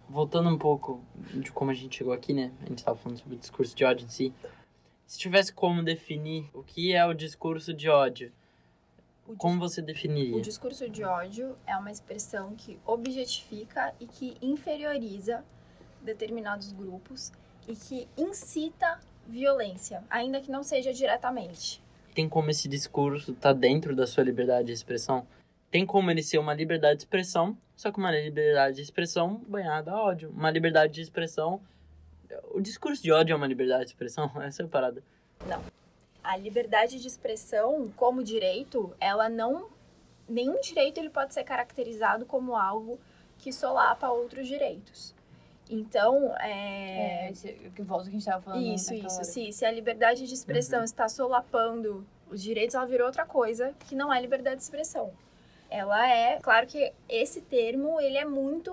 [0.10, 1.02] voltando um pouco
[1.34, 2.52] de como a gente chegou aqui, né?
[2.66, 4.34] A gente tava falando sobre o discurso de ódio em si.
[5.08, 8.30] Se tivesse como definir o que é o discurso de ódio,
[9.26, 10.36] O como você definiria?
[10.36, 15.46] O discurso de ódio é uma expressão que objetifica e que inferioriza
[16.02, 17.32] determinados grupos
[17.66, 21.82] e que incita violência, ainda que não seja diretamente.
[22.14, 25.26] Tem como esse discurso tá dentro da sua liberdade de expressão?
[25.72, 29.92] Tem como ele ser uma liberdade de expressão, só que uma liberdade de expressão banhada
[29.92, 30.30] a ódio.
[30.30, 31.60] Uma liberdade de expressão.
[32.52, 34.32] O discurso de ódio é uma liberdade de expressão?
[34.42, 35.04] Essa é a parada.
[36.24, 39.68] a liberdade de expressão como direito, ela não
[40.28, 43.00] nenhum direito ele pode ser caracterizado como algo
[43.40, 45.14] que solapa outros direitos.
[45.74, 48.62] Então, é, É, esse, que volta que a gente tava falando.
[48.62, 49.16] isso, naquela isso.
[49.16, 49.24] hora.
[49.24, 53.96] Se, se a liberdade de expressão está solapando os direitos, ela virou outra coisa que
[53.96, 55.12] não é liberdade de expressão.
[55.70, 58.72] Ela é, claro que esse termo ele é muito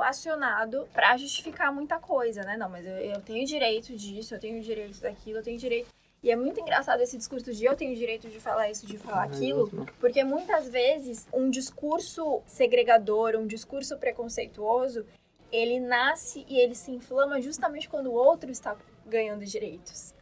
[0.00, 2.56] acionado para justificar muita coisa, né?
[2.56, 5.88] Não, mas eu, eu tenho direito disso, eu tenho direito daquilo, eu tenho direito.
[6.22, 9.24] E é muito engraçado esse discurso de eu tenho direito de falar isso, de falar
[9.24, 9.68] aquilo,
[10.00, 15.04] porque muitas vezes um discurso segregador, um discurso preconceituoso,
[15.52, 20.14] ele nasce e ele se inflama justamente quando o outro está ganhando direitos.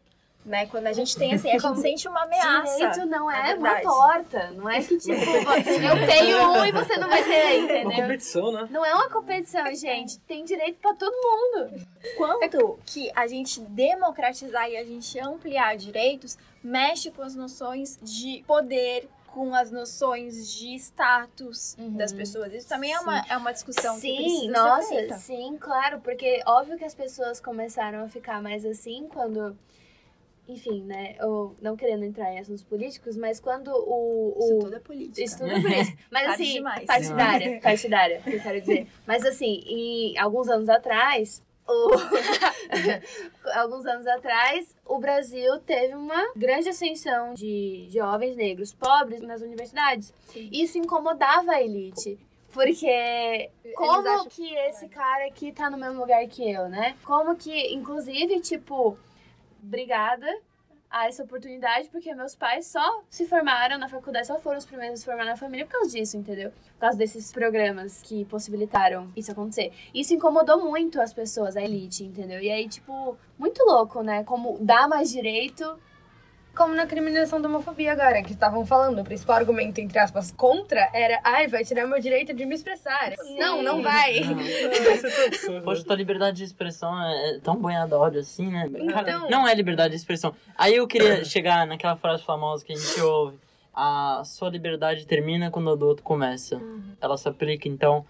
[0.45, 0.67] Né?
[0.67, 2.77] Quando a gente tem assim, a gente Como sente uma ameaça.
[2.77, 4.51] Direito não na é uma torta.
[4.51, 8.03] Não é que, tipo, eu tenho um e você não vai ter, Uma entendeu?
[8.03, 8.69] competição, né?
[8.71, 10.19] Não é uma competição, gente.
[10.21, 11.81] Tem direito pra todo mundo.
[12.19, 18.45] Quanto que a gente democratizar e a gente ampliar direitos mexe com as noções de
[18.47, 21.97] poder, com as noções de status Uhum.
[21.97, 22.53] das pessoas.
[22.55, 25.15] Isso também é uma, é uma discussão que Sim, precisa nossa, ser feita.
[25.17, 29.59] sim, claro, porque óbvio que as pessoas começaram a ficar mais assim quando,
[30.49, 34.37] enfim, né, eu não querendo entrar em assuntos políticos, mas quando o...
[34.39, 35.21] Isso o tudo é política.
[35.25, 35.99] isso tudo é político.
[36.13, 36.85] Mas assim, demais.
[36.87, 38.87] partidária, partidária, que eu quero dizer.
[39.05, 41.43] Mas assim, em alguns anos atrás.
[43.55, 50.13] alguns anos atrás, o Brasil teve uma grande ascensão de jovens negros pobres nas universidades.
[50.29, 50.49] Sim.
[50.53, 52.19] Isso incomodava a elite.
[52.53, 56.97] Porque como que esse cara aqui tá no mesmo lugar que eu, né?
[57.03, 58.97] Como que, inclusive, tipo,
[59.61, 60.27] obrigada
[60.95, 64.95] a essa oportunidade, porque meus pais só se formaram na faculdade, só foram os primeiros
[64.95, 66.53] a se formar na família por causa disso, entendeu?
[66.75, 69.73] Por causa desses programas que possibilitaram isso acontecer.
[69.93, 72.41] Isso incomodou muito as pessoas, a elite, entendeu?
[72.41, 74.23] E aí, tipo, muito louco, né?
[74.23, 75.77] Como dá mais direito.
[76.55, 80.89] Como na criminalização da homofobia agora, que estavam falando, o principal argumento, entre aspas, contra
[80.93, 83.13] era, ai, vai tirar meu direito de me expressar.
[83.39, 84.21] Não, não vai.
[84.21, 85.61] Não.
[85.65, 88.69] Poxa, tua liberdade de expressão é é tão banhada a óleo assim, né?
[88.93, 90.35] Cara, Então- não é liberdade de expressão.
[90.57, 93.39] Aí eu queria chegar naquela frase famosa que a gente ouve.
[93.75, 96.61] A sua liberdade termina quando a do outro começa.
[97.01, 98.07] Ela se aplica, então...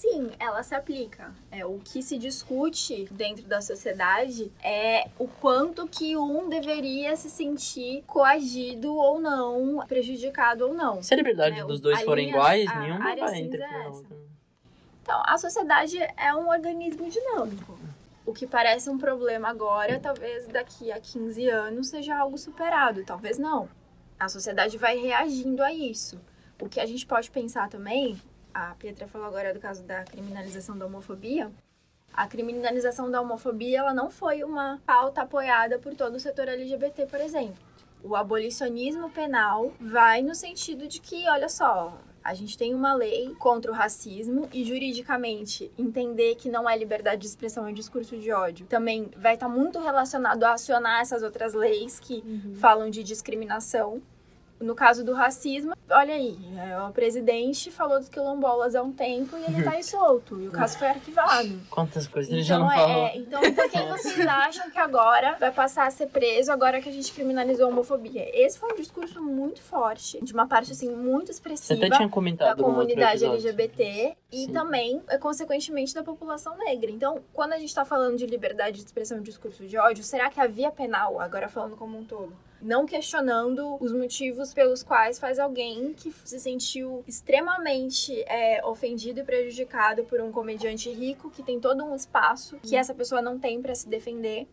[0.00, 1.30] Sim, ela se aplica.
[1.50, 7.28] É, o que se discute dentro da sociedade é o quanto que um deveria se
[7.28, 11.02] sentir coagido ou não, prejudicado ou não.
[11.02, 13.90] Se a liberdade É, dos dois a forem iguais, a nenhuma área vai interferir é.
[15.02, 17.78] Então, a sociedade é um organismo dinâmico.
[18.24, 23.36] O que parece um problema agora, talvez daqui a 15 anos seja algo superado, talvez
[23.38, 23.68] não.
[24.18, 26.18] A sociedade vai reagindo a isso.
[26.58, 28.18] O que a gente pode pensar também,
[28.52, 31.50] a Pietra falou agora do caso da criminalização da homofobia.
[32.12, 37.06] A criminalização da homofobia, ela não foi uma pauta apoiada por todo o setor LGBT,
[37.06, 37.56] por exemplo.
[38.02, 43.34] O abolicionismo penal vai no sentido de que, olha só, a gente tem uma lei
[43.38, 48.30] contra o racismo e juridicamente entender que não é liberdade de expressão, é discurso de
[48.30, 48.66] ódio.
[48.66, 52.22] Também vai estar muito relacionado a acionar essas outras leis que
[52.56, 54.02] falam de discriminação.
[54.60, 59.36] No caso do racismo, olha aí, é, o presidente falou dos quilombolas há um tempo
[59.36, 60.38] e ele tá aí solto.
[60.38, 61.58] E o caso foi arquivado.
[61.70, 63.10] Quantas coisas ele já Então, não é, falou.
[63.14, 66.92] então, por quem vocês acham que agora vai passar a ser preso agora que a
[66.92, 68.28] gente criminalizou a homofobia?
[68.34, 71.80] Esse foi um discurso muito forte, de uma parte, assim, muito expressiva
[72.36, 73.24] da comunidade.
[73.24, 74.52] LGBT e Sim.
[74.52, 76.90] também, é, consequentemente, da população negra.
[76.90, 80.28] Então, quando a gente está falando de liberdade de expressão e discurso de ódio, será
[80.28, 85.18] que a via penal, agora falando como um todo, não questionando os motivos pelos quais
[85.18, 91.42] faz alguém que se sentiu extremamente é, ofendido e prejudicado por um comediante rico que
[91.42, 94.46] tem todo um espaço que essa pessoa não tem para se defender,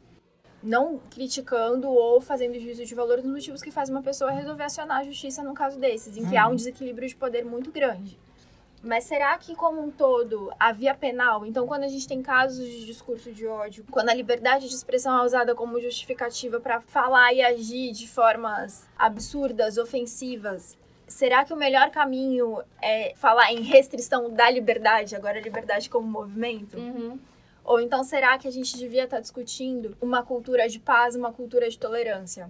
[0.64, 5.00] não criticando ou fazendo juízo de valor dos motivos que faz uma pessoa resolver acionar
[5.00, 8.18] a justiça num caso desses, em que há um desequilíbrio de poder muito grande.
[8.84, 12.66] Mas será que, como um todo, a via penal, então, quando a gente tem casos
[12.66, 17.34] de discurso de ódio, quando a liberdade de expressão é usada como justificativa para falar
[17.34, 24.30] e agir de formas absurdas, ofensivas, será que o melhor caminho é falar em restrição
[24.30, 26.78] da liberdade, agora a liberdade como movimento?
[26.78, 27.20] Uhum.
[27.64, 31.70] Ou então será que a gente devia estar discutindo uma cultura de paz, uma cultura
[31.70, 32.50] de tolerância?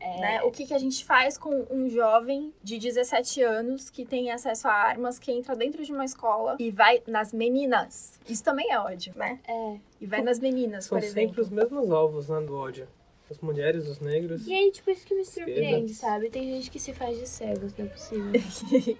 [0.00, 0.42] Né?
[0.42, 4.66] O que, que a gente faz com um jovem de 17 anos que tem acesso
[4.66, 8.18] a armas, que entra dentro de uma escola e vai nas meninas?
[8.28, 9.38] Isso também é ódio, né?
[9.46, 9.76] É.
[10.00, 11.42] E vai nas meninas, São por sempre exemplo.
[11.42, 12.88] os mesmos alvos, né, do ódio.
[13.30, 14.46] As mulheres, os negros.
[14.46, 16.14] E aí, tipo, isso que me surpreende, Esquerda.
[16.14, 16.30] sabe?
[16.30, 18.32] Tem gente que se faz de cegos, não é possível.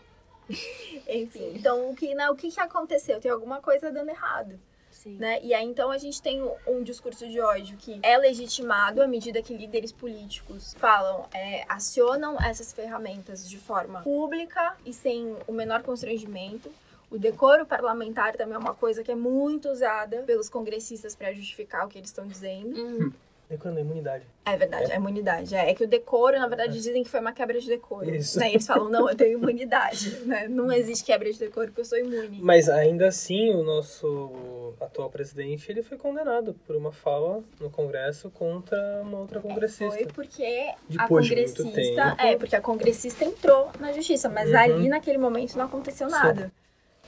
[1.09, 3.21] Enfim, então o que, né, o que, que aconteceu?
[3.21, 4.59] Tem alguma coisa dando errado.
[5.03, 5.17] Sim.
[5.17, 5.41] né?
[5.43, 9.43] E aí então a gente tem um, discurso de ódio que é legitimado à medida
[9.43, 15.83] que líderes políticos falam, é, acionam essas ferramentas de forma pública e sem o menor
[15.83, 16.71] constrangimento.
[17.11, 21.87] O decoro parlamentar também é uma coisa que é muito usada pelos congressistas para justificar
[21.87, 22.79] o que eles estão dizendo.
[22.79, 23.13] Uhum.
[23.51, 24.25] Decoro a imunidade.
[24.47, 25.57] É verdade, é imunidade.
[25.57, 28.09] É, é que o decoro, na verdade, dizem que foi uma quebra de decoro.
[28.09, 28.39] Isso.
[28.39, 28.51] Né?
[28.51, 30.19] Eles falam, não, eu tenho imunidade.
[30.31, 30.47] Né?
[30.47, 32.39] Não existe quebra de decoro porque eu sou imune.
[32.41, 38.31] Mas ainda assim, o nosso atual presidente, ele foi condenado por uma fala no Congresso
[38.31, 39.97] contra uma outra congressista.
[39.97, 42.17] Foi porque Depois a congressista.
[42.19, 44.57] É, porque a congressista entrou na justiça, mas Uhum.
[44.57, 46.53] ali naquele momento não aconteceu nada.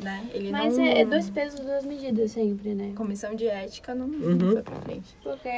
[0.01, 0.27] Né?
[0.33, 0.85] Ele Mas não...
[0.85, 2.93] é, é dois pesos, duas medidas sempre, né?
[2.97, 4.35] Comissão de ética não, Uhum.
[4.37, 5.15] não foi pra frente.
[5.23, 5.51] Porque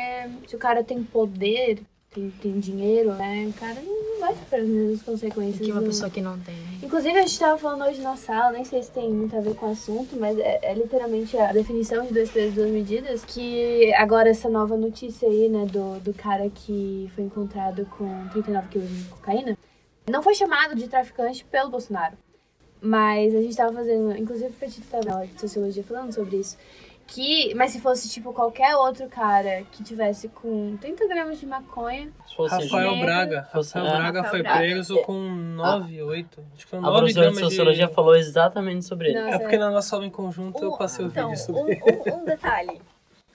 [0.47, 1.81] se o cara tem poder,
[2.13, 3.47] tem, tem dinheiro, né?
[3.49, 5.65] O cara não vai sofrer as mesmas consequências.
[5.65, 6.55] Que uma do- pessoa que não tem.
[6.55, 6.79] né?
[6.83, 9.55] Inclusive, a gente tava falando hoje na sala, nem sei se tem muito a ver
[9.55, 13.95] com o assunto, mas é, é literalmente a definição de dois pesos, duas medidas, que
[13.95, 18.89] agora essa nova notícia aí, né, do, do cara que foi encontrado com 39 quilos
[18.91, 19.57] de cocaína,
[20.11, 22.17] não foi chamado de traficante pelo Bolsonaro.
[22.87, 26.57] Mas a gente tava fazendo, inclusive o Petit tava de sociologia falando sobre isso.
[27.07, 32.11] Que, mas se fosse, tipo, qualquer outro cara que tivesse com 30 gramas de maconha,
[32.27, 33.07] Se fosse Rafael Dinheiro.
[33.07, 33.49] Braga.
[33.53, 33.91] Rafael é.
[33.91, 34.59] Braga Rafael foi Braga.
[34.59, 36.41] preso com 9, 8.
[36.55, 37.95] Acho que foi A 9 professora de gramas sociologia de...
[37.95, 39.21] falou exatamente sobre ele.
[39.21, 41.61] Não, É porque na nossa aula em conjunto eu Um- passei o então, vídeo sobre
[41.63, 42.81] um, um, um detalhe.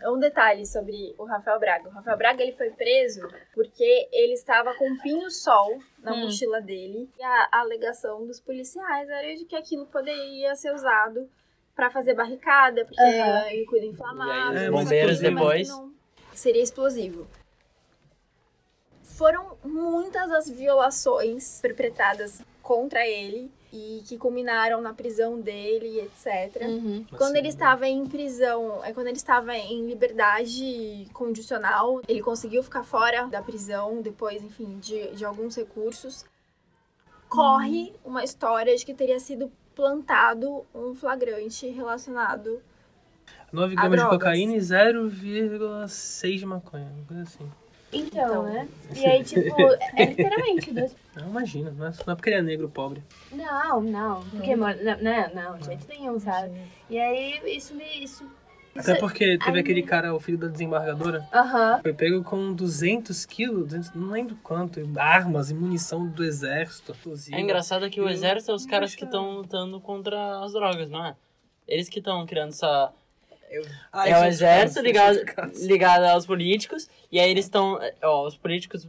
[0.06, 1.90] Um detalhe sobre o Rafael Braga.
[1.90, 6.22] O Rafael Braga ele foi preso porque ele estava com um pinho-sol na Hum.
[6.22, 7.10] mochila dele.
[7.20, 11.30] E a, a alegação dos policiais era de que aquilo poderia ser usado
[11.76, 13.46] para fazer barricada, porque Aham.
[13.48, 14.62] é líquido E inflamável.
[14.62, 15.68] É, bombeiros depois.
[15.70, 15.94] não
[16.34, 17.28] seria explosivo.
[19.04, 26.64] Foram muitas as violações perpetradas contra ele e que culminaram na prisão dele, etc.
[26.68, 27.06] Uhum.
[27.18, 32.64] Quando ele Assim, estava em prisão, é quando ele estava em liberdade condicional, ele conseguiu
[32.64, 36.26] ficar fora da prisão depois, enfim, de, de alguns recursos.
[37.28, 42.62] Corre uma história de que teria sido plantado um flagrante relacionado
[43.52, 46.88] 9 a gramas de cocaína e 0,6 de maconha.
[46.96, 47.52] Uma coisa assim.
[47.92, 48.44] Então, Então.
[48.44, 48.68] né?
[48.96, 49.56] E aí, tipo,
[49.96, 51.72] é literalmente dois Não, imagina.
[51.72, 53.04] Não é, não é porque ele é negro pobre.
[53.32, 54.24] Não, não.
[54.30, 56.52] Porque, mano, não, não, não, de jeito nenhum, sabe?
[56.90, 57.84] E aí, isso me.
[58.04, 58.24] Isso.
[58.76, 61.80] isso Até porque teve Ai, aquele cara, o filho da desembargadora, Aham.
[61.82, 66.92] foi pego com 200 quilos, 200, não lembro quanto, armas e munição do exército.
[66.92, 67.38] explosiva.
[67.38, 71.06] É engraçado que o exército é os caras que estão lutando contra as drogas, não
[71.06, 71.16] é?
[71.68, 72.92] Eles que estão criando essa.
[73.92, 75.20] Ah, é o exército ligado,
[75.56, 77.80] ligado aos políticos, e aí eles estão.
[78.04, 78.88] Ó, os políticos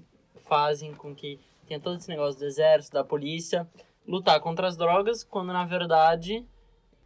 [0.48, 3.66] fazem com que tenha todo esse negócio do exército, da polícia,
[4.06, 6.44] lutar contra as drogas, quando na verdade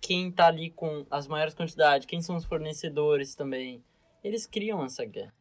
[0.00, 3.82] quem tá ali com as maiores quantidades, quem são os fornecedores também,
[4.22, 5.32] eles criam essa guerra.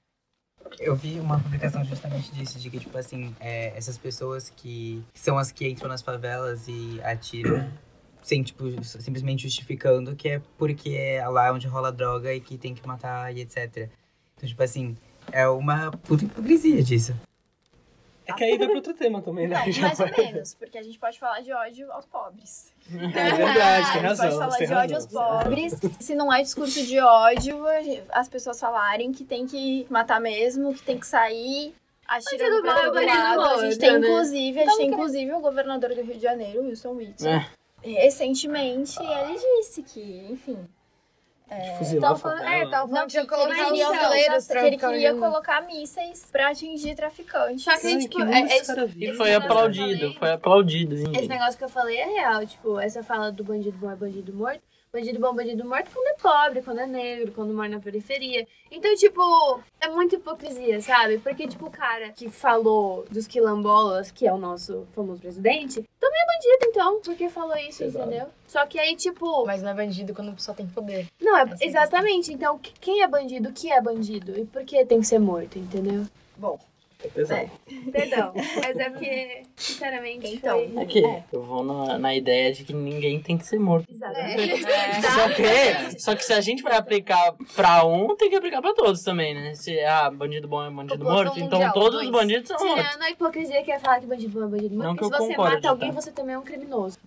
[0.80, 5.38] Eu vi uma publicação justamente disso, de que, tipo assim, é, essas pessoas que são
[5.38, 7.70] as que entram nas favelas e atiram,
[8.24, 12.74] sem, tipo, simplesmente justificando que é porque é lá onde rola droga e que tem
[12.74, 13.90] que matar e etc.
[14.36, 14.96] Então, tipo assim,
[15.32, 17.14] é uma puta hipocrisia disso.
[18.26, 19.62] É que aí vai pra outro tema também, né?
[19.66, 22.72] Não, mais ou menos, porque a gente pode falar de ódio aos pobres.
[22.90, 24.30] É verdade, tem a gente razão.
[24.30, 25.40] pode falar de ódio aos razão.
[25.44, 25.74] pobres.
[26.00, 27.64] Se não é discurso de ódio,
[28.10, 31.74] as pessoas falarem que tem que matar mesmo, que tem que sair
[32.08, 33.42] atirando todo bandido lado.
[33.60, 34.08] A gente tem, né?
[34.08, 37.32] inclusive, a gente tem, inclusive, o governador do Rio de Janeiro, Wilson Witzel.
[37.32, 37.50] É.
[37.84, 40.58] Recentemente, ele disse que, enfim,
[41.78, 46.28] Fuzilar a Tava falando, é, tava falando que os brasileiros que ele queria colocar mísseis
[46.32, 47.64] pra atingir traficantes.
[47.64, 51.12] Só que, Ai, tipo, que é, esse E foi que aplaudido, falei- foi aplaudido, assim.
[51.16, 52.46] esse negócio que eu falei é real.
[52.46, 54.62] Tipo, essa fala do bandido bom é bandido morto.
[54.94, 58.48] Bandido bom, bandido morto quando é pobre, quando é negro, quando mora na periferia.
[58.70, 59.20] Então, tipo,
[59.82, 61.18] é muita hipocrisia, sabe?
[61.18, 66.22] Porque, tipo, o cara que falou dos quilombolas, que é o nosso famoso presidente, também
[66.22, 68.06] é bandido, então, porque falou isso, Exato.
[68.08, 68.28] entendeu?
[68.48, 71.08] Só que aí, tipo, Mas não é bandido quando pessoa tem poder.
[71.20, 72.32] não, é Essa é a exatamente.
[72.32, 74.38] Então, que- quem é bandido, o que é bandido?
[74.40, 76.06] E por que tem que ser morto, entendeu?
[76.38, 76.60] Bom,
[77.04, 77.52] É pesado.
[77.92, 80.82] Perdão, mas é porque, sinceramente, Então, foi...
[80.82, 83.92] É que eu vou na, na ideia de que ninguém tem que ser morto.
[83.92, 84.64] Exatamente.
[85.02, 88.74] Só que, só que se a gente vai aplicar pra um, tem que aplicar pra
[88.74, 89.54] todos também, né?
[89.54, 92.06] Se ah, bandido bom é bandido morto, então mundial, todos dois.
[92.06, 92.86] os bandidos são mortos.
[92.86, 95.12] Tirando a hipocrisia que é falar que bandido bom é bandido morto, Não que se
[95.12, 96.02] eu você concorde, mata alguém, tá?
[96.02, 96.98] você também é um criminoso.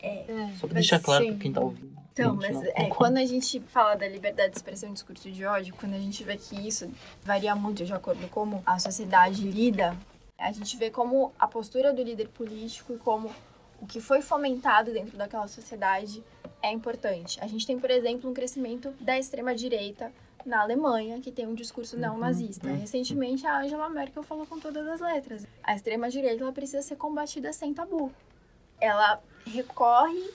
[0.60, 1.30] Só pra deixar claro sim.
[1.32, 1.96] pra quem tá ouvindo.
[2.18, 5.74] Então, mas é, quando a gente fala da liberdade de expressão e discurso de ódio,
[5.78, 6.90] quando a gente vê que isso
[7.22, 9.94] varia muito de acordo com como a sociedade lida,
[10.38, 13.30] a gente vê como a postura do líder político e como
[13.82, 16.24] o que foi fomentado dentro daquela sociedade
[16.62, 17.38] é importante.
[17.42, 20.10] A gente tem, por exemplo, um crescimento da extrema-direita
[20.46, 22.66] na Alemanha que tem um discurso neonazista.
[22.66, 22.78] uhum.
[22.78, 25.46] Recentemente, a Angela Merkel falou com todas as letras.
[25.62, 28.10] A extrema-direita precisa ser combatida sem tabu.
[28.80, 30.30] Ela recorre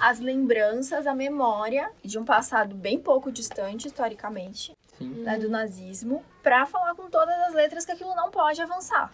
[0.00, 5.22] às lembranças, à memória de um passado bem pouco distante, historicamente, Sim.
[5.22, 9.12] né, do nazismo, pra falar com todas as letras que aquilo não pode avançar.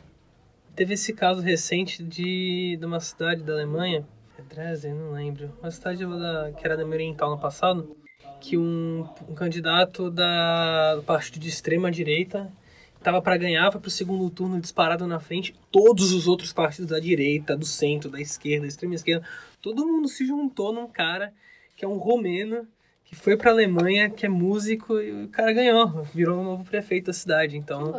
[0.75, 4.07] Teve esse caso recente de, de uma cidade da Alemanha,
[4.39, 7.97] é Dresden, não lembro, uma cidade da, que era da Oriental no passado,
[8.41, 12.53] que um, um candidato da, do partido de extrema direita
[12.99, 16.99] estava para ganhar, foi pro segundo turno disparado na frente, todos os outros partidos da
[16.99, 19.27] direita, do centro, da esquerda, da extrema esquerda,
[19.61, 21.33] todo mundo se juntou num cara
[21.77, 22.67] que é um romeno,
[23.07, 27.07] que foi pra Alemanha, que é músico, e o cara ganhou, virou o novo prefeito
[27.07, 27.95] da cidade, então...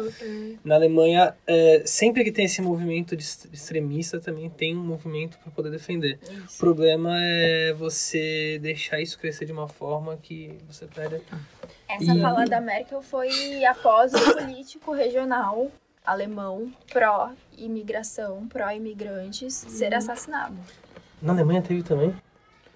[0.65, 5.49] Na Alemanha, é, sempre que tem esse movimento de extremista, também tem um movimento para
[5.51, 6.19] poder defender.
[6.53, 11.21] O problema é você deixar isso crescer de uma forma que você perde.
[11.89, 15.71] Essa E- fala da Merkel foi após o político regional
[16.05, 20.55] alemão pró-imigração, pró-imigrantes, ser assassinado.
[21.21, 22.13] Na Alemanha teve também.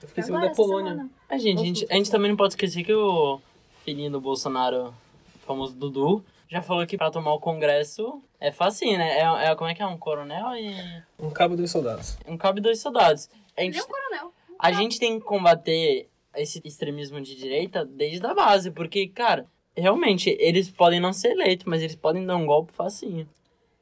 [0.02, 0.92] Eu fiquei sabendo Agora, da Polônia.
[0.92, 1.10] semana.
[1.32, 3.40] A gente, a gente, a gente também não pode esquecer que o
[3.86, 4.94] filhinho do Bolsonaro,
[5.36, 9.18] o famoso Dudu, já falou que pra tomar o Congresso é facinho, né?
[9.18, 9.88] É, é, como é que é?
[9.88, 10.76] Um coronel e
[11.18, 12.18] Um cabo dos soldados.
[12.28, 13.30] um cabo e dois soldados.
[13.56, 14.34] A gente, Ele é um coronel.
[14.60, 20.36] a gente tem que combater esse extremismo de direita desde a base, porque, cara, realmente,
[20.38, 23.26] eles podem não ser eleitos, mas eles podem dar um golpe facinho.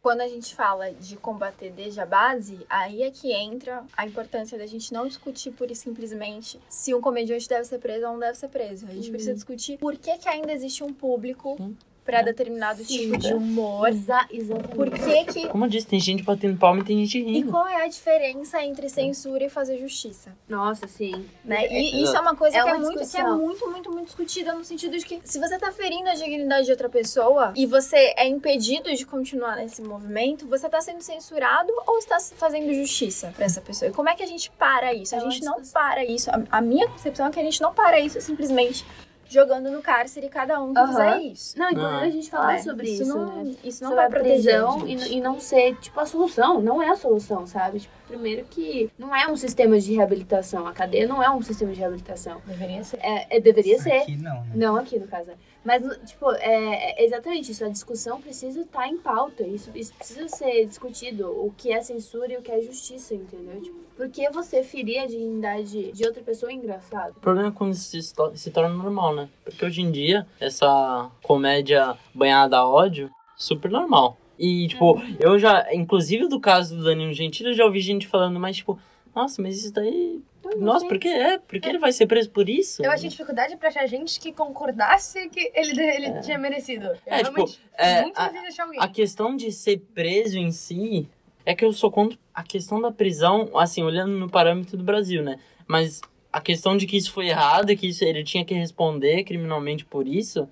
[0.02, 4.58] Quando a gente fala de combater desde a base, aí é que entra a importância
[4.58, 8.20] da gente não discutir pura e simplesmente se um comediante deve ser preso ou não
[8.20, 8.86] deve ser preso.
[8.88, 11.78] A gente precisa discutir por que, que ainda existe um público Sim.
[12.06, 12.98] Para determinado Sim.
[13.12, 13.88] tipo de humor.
[13.90, 14.76] Exa exatamente.
[14.76, 15.48] Por que que...
[15.48, 17.52] Como eu disse, tem gente batendo palma e tem gente E rindo.
[17.52, 20.36] qual é a diferença entre censura e fazer justiça?
[20.48, 21.26] Nossa, sim.
[21.46, 21.66] Né?
[21.66, 23.92] É, E isso é uma coisa é que, é uma muito, que é muito, muito,
[23.92, 27.54] muito discutida no sentido de que se você tá ferindo a dignidade de outra pessoa
[27.56, 32.74] e você é impedido de continuar nesse movimento, você tá sendo censurado ou está fazendo
[32.74, 33.90] justiça pra essa pessoa?
[33.90, 35.14] E como é que a gente para isso?
[35.16, 36.30] A É gente não para isso.
[36.32, 38.86] A, a minha concepção é que a gente não para isso simplesmente
[39.30, 40.88] jogando no cárcere cada um que Aham.
[40.90, 41.58] fizer isso.
[41.58, 42.02] Não, inclusive Não.
[42.02, 42.60] a gente falar né?
[42.64, 43.56] sobre isso, não, né?
[43.64, 45.10] Isso não sobre vai a proteger a prisão gente.
[45.12, 46.60] e, e não ser, tipo, a solução.
[46.60, 47.80] Não é a solução, sabe?
[47.80, 50.68] Tipo, primeiro que não é um sistema de reabilitação.
[50.68, 52.42] A cadeia não é um sistema de reabilitação.
[52.46, 52.98] Deveria ser.
[53.02, 53.94] É, é- deveria Isso ser.
[54.02, 54.52] Aqui não, né?
[54.56, 55.32] Não aqui, no caso.
[55.64, 57.64] Mas, tipo, é, é exatamente isso.
[57.64, 59.44] A discussão precisa estar em pauta.
[59.44, 61.30] Isso, isso precisa ser discutido.
[61.30, 63.62] O que é censura e o que é justiça, entendeu?
[63.62, 67.12] Tipo, por que você ferir a dignidade de outra pessoa é engraçado?
[67.18, 67.92] O problema é quando isso
[68.34, 69.30] se torna normal, né?
[69.44, 74.18] Porque hoje em dia, essa comédia banhada a ódio, super normal.
[74.40, 78.40] E, tipo, eu já, inclusive do caso do Danilo Gentili, eu já ouvi gente falando,
[78.40, 78.80] mas, tipo,
[79.14, 80.22] nossa, mas isso daí.
[80.58, 81.38] Nossa, por que é?
[81.38, 82.82] Por que ele vai ser preso por isso?
[82.82, 86.86] Eu achei dificuldade pra achar gente que concordasse que ele, ele tinha merecido.
[86.86, 87.46] Eu É, tipo,
[87.78, 88.80] é, muito a- achar alguém.
[88.80, 91.08] A questão de ser preso em si
[91.46, 95.22] é que eu sou contra a questão da prisão, assim, olhando no parâmetro do Brasil,
[95.22, 95.38] né?
[95.68, 96.00] Mas
[96.32, 100.08] a questão de que isso foi errado, que isso, ele tinha que responder criminalmente por
[100.08, 100.48] isso,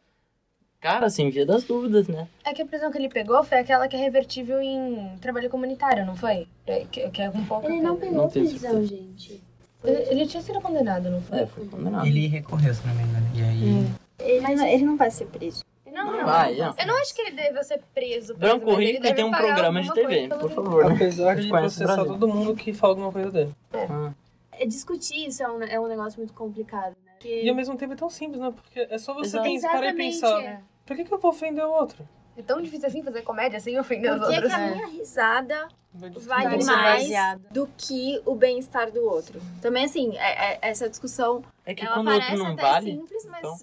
[0.82, 2.28] cara, assim, via das dúvidas, né?
[2.44, 6.06] É que a prisão que ele pegou foi aquela que é revertível em trabalho comunitário,
[6.06, 6.48] não foi?
[6.66, 7.68] É, que, que é um pouco.
[7.68, 9.42] Ele não pegou Não prisão, gente.
[9.84, 11.40] Ele, ele tinha sido condenado, não foi?
[11.40, 12.06] É, foi condenado.
[12.06, 13.28] Ele recorreu, se não me engano.
[13.36, 13.88] E aí.
[14.20, 15.64] Ele, não, ele não vai ser preso.
[15.98, 16.76] Não, Não vai, não.
[16.78, 18.36] Eu não acho que ele deve ser preso.
[18.36, 20.94] preso Branco mas Rico e tem um programa de TV, por favor, né?
[20.94, 23.56] Apesar de processar todo mundo que fala alguma coisa dele.
[23.74, 24.14] Ah.
[24.52, 27.94] É, discutir isso é um, é um negócio muito complicado, Porque- E ao mesmo tempo
[27.94, 28.52] é tão simples, né?
[28.52, 30.44] Porque é só você pensar, parar e Exatamente, pensar.
[30.44, 30.62] é.
[30.86, 32.08] Por que, que eu vou ofender o outro?
[32.38, 34.54] É tão difícil assim fazer comédia sem ofender os Por que, outros.
[34.54, 37.10] que a minha risada Vai vale ser mais
[37.52, 39.42] do que o bem-estar do outro?
[39.62, 42.62] Também, assim, é- é- essa discussão É que ela quando o outro parece não até
[42.62, 43.58] vale, simples, mas então.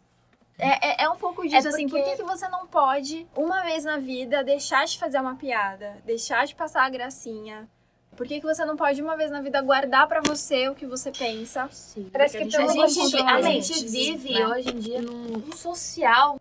[0.58, 3.24] é, é, é um pouco disso, É assim, por porque- que, que você não pode,
[3.36, 7.68] uma vez na vida, deixar de fazer uma piada, deixar de passar a gracinha?
[8.16, 10.86] Por que, que você não pode, uma vez na vida, guardar pra você o que
[10.86, 11.68] você pensa?
[11.70, 12.08] Sim.
[12.12, 14.46] Parece que a A pelo não gente, a a gente gente, vive né?
[14.46, 16.40] hoje em dia num num social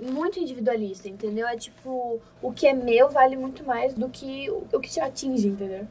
[0.00, 1.46] muito individualista, entendeu?
[1.46, 5.00] É tipo, o que é meu vale muito mais do que o, o que te
[5.00, 5.86] atinge, entendeu?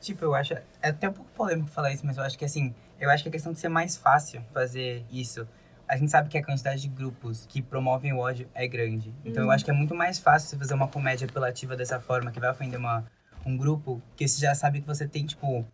[0.00, 0.54] Tipo, eu acho.
[0.54, 2.74] É até um pouco polêmico falar isso, mas eu acho que assim.
[3.00, 5.46] Eu acho que a questão de ser mais fácil fazer isso.
[5.88, 9.14] A gente sabe que a quantidade de grupos que promovem o ódio é grande.
[9.24, 12.32] Então eu acho que é muito mais fácil você fazer uma comédia apelativa dessa forma,
[12.32, 13.04] que vai ofender uma,
[13.46, 15.64] um grupo, que você já sabe que você tem, tipo.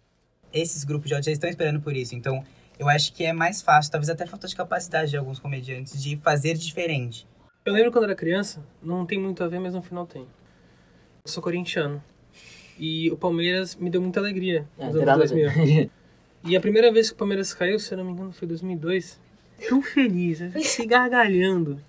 [0.52, 2.14] Esses grupos de já estão esperando por isso.
[2.14, 2.44] Então
[2.78, 6.16] eu acho que é mais fácil, talvez até falta de capacidade de alguns comediantes, de
[6.18, 7.26] fazer diferente.
[7.64, 10.22] Eu lembro quando era criança, não tem muito a ver, mas no final tem.
[11.24, 12.02] Eu sou corintiano.
[12.78, 15.50] E o Palmeiras me deu muita alegria É, nos tem anos nada a 2000.
[15.64, 15.90] ver.
[16.44, 18.48] E a primeira vez que o Palmeiras caiu, se eu não me engano, foi em
[18.48, 19.20] 2002.
[19.68, 21.80] Tão feliz, fiquei gargalhando.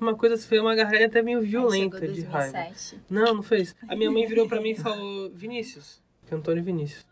[0.00, 2.52] Foi uma coisa, foi uma gargalhada até meio violenta de raiva.
[2.56, 3.00] 2007.
[3.10, 3.74] Não, não foi isso.
[3.86, 7.04] A minha mãe virou pra mim e falou, Vinícius, que é Antônio Vinícius.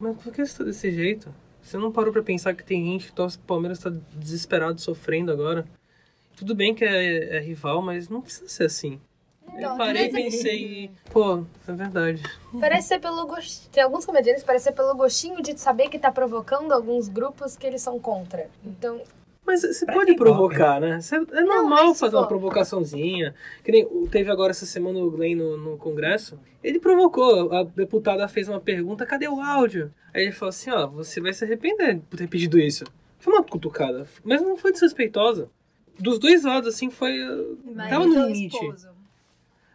[0.00, 1.32] Mas por que você tá desse jeito?
[1.62, 5.30] Você não parou pra pensar que tem gente que torce pro Palmeiras tá desesperado, sofrendo
[5.30, 5.64] agora?
[6.36, 9.00] Tudo bem que é, é rival, mas não precisa ser assim.
[9.46, 12.20] Então, eu parei e mas- pensei, pô, é verdade.
[12.58, 13.70] Parece ser pelo gostinho.
[13.70, 17.56] Tem alguns comediantes que parece ser pelo gostinho de saber que tá provocando alguns grupos
[17.56, 18.50] que eles são contra.
[18.64, 19.00] Então,
[19.46, 21.00] Mas você Pra pode provocar, né?
[21.00, 23.34] Você- é normal fazer uma provocaçãozinha.
[23.62, 26.38] Que nem teve agora essa semana o Glenn no, no Congresso.
[26.62, 27.52] Ele provocou.
[27.52, 29.92] A deputada fez uma pergunta, cadê o áudio?
[30.14, 32.84] Aí ele falou assim, ó, você vai se arrepender por ter pedido isso.
[33.18, 35.50] Foi uma cutucada, mas não foi desrespeitosa.
[35.98, 37.12] Dos dois lados, assim, foi...
[37.74, 38.56] Mas Tava no do limite.
[38.56, 38.88] esposo.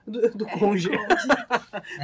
[0.06, 0.90] Do, do cônjuge.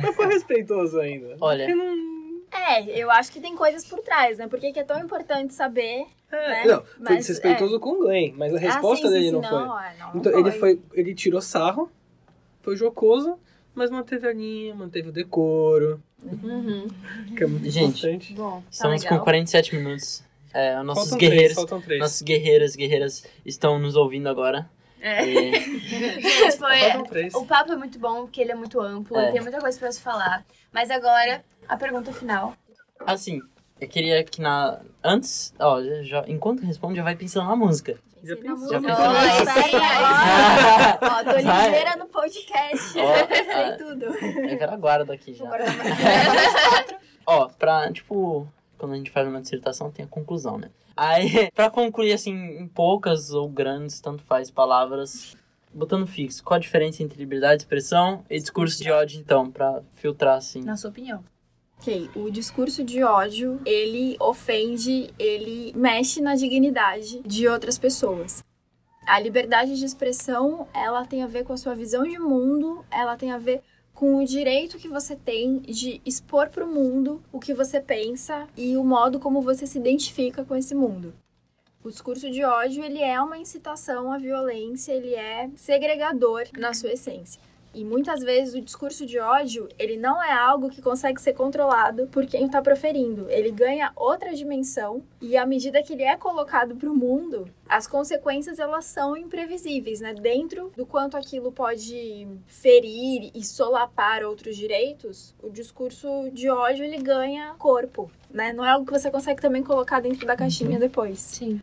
[0.01, 1.35] mas foi respeitoso ainda.
[1.41, 1.65] Olha.
[1.65, 2.14] Porque não...
[2.55, 4.47] É, eu acho que tem coisas por trás, né?
[4.47, 6.05] Por que que é tão importante saber.
[6.31, 6.65] É, Né?
[6.65, 9.43] Não, foi Mas, desrespeitoso com o Glenn, mas a resposta ah, sim, dele sim, não
[9.43, 9.59] sim, foi.
[9.59, 10.59] Não, é, não, não Então ele foi.
[10.77, 11.91] foi, ele tirou sarro,
[12.61, 13.37] foi jocoso,
[13.73, 16.87] mas manteve a linha, manteve o decoro, Uhum.
[17.37, 18.33] que é muito Gente, importante.
[18.33, 19.19] Bom, tá Estamos legal.
[19.19, 20.23] com 47 minutos.
[20.53, 24.67] É, nossos Faltam guerreiros, três, nossos guerreiros, guerreiras estão nos ouvindo agora.
[25.01, 25.23] É.
[25.23, 25.51] E,
[25.85, 27.27] Gente, foi...
[27.35, 29.31] O papo é muito bom, porque ele é muito amplo, É.
[29.31, 30.43] tem muita coisa pra se falar.
[30.71, 32.53] Mas agora, a pergunta final.
[33.05, 33.41] assim,
[33.79, 34.79] eu queria que na.
[35.03, 37.99] Antes, ó, já, enquanto responde, já vai pensando na música.
[38.23, 38.57] Já na pensou.
[38.57, 38.79] música.
[38.79, 39.51] Já pensou?
[39.53, 40.97] Espera aí.
[41.01, 42.99] Ó, tô ligeira no podcast.
[42.99, 44.05] Ó, Sei ah, tudo.
[44.05, 45.45] É velha guarda aqui já.
[45.45, 45.65] Agora
[47.27, 48.47] Ó, pra, tipo,
[48.77, 50.69] quando a gente faz uma dissertação, tem a conclusão, né?
[50.95, 55.35] Aí, pra concluir, assim, em poucas ou grandes, tanto faz, palavras,
[55.73, 59.81] botando fixo, qual a diferença entre liberdade de expressão e discurso de ódio, então, pra
[59.97, 60.61] filtrar, assim?
[60.63, 61.23] Na sua opinião.
[61.77, 68.43] Ok, o discurso de ódio, ele ofende, ele mexe na dignidade de outras pessoas.
[69.05, 73.15] A liberdade de expressão, ela tem a ver com a sua visão de mundo, ela
[73.15, 73.61] tem a ver
[73.93, 78.47] com o direito que você tem de expor para o mundo o que você pensa
[78.57, 81.13] e o modo como você se identifica com esse mundo.
[81.83, 86.91] O discurso de ódio, ele é uma incitação à violência, ele é segregador na sua
[86.91, 87.39] essência.
[87.75, 92.07] E muitas vezes o discurso de ódio, ele não é algo que consegue ser controlado
[92.07, 93.29] por quem está proferindo.
[93.29, 97.85] Ele ganha outra dimensão e à medida que ele é colocado para o mundo, as
[97.85, 100.13] consequências elas são imprevisíveis, né?
[100.13, 106.97] Dentro do quanto aquilo pode ferir e solapar outros direitos, o discurso de ódio ele
[106.97, 108.53] ganha corpo, né?
[108.53, 111.19] Não é algo que você consegue também colocar dentro da caixinha depois.
[111.19, 111.59] Sim.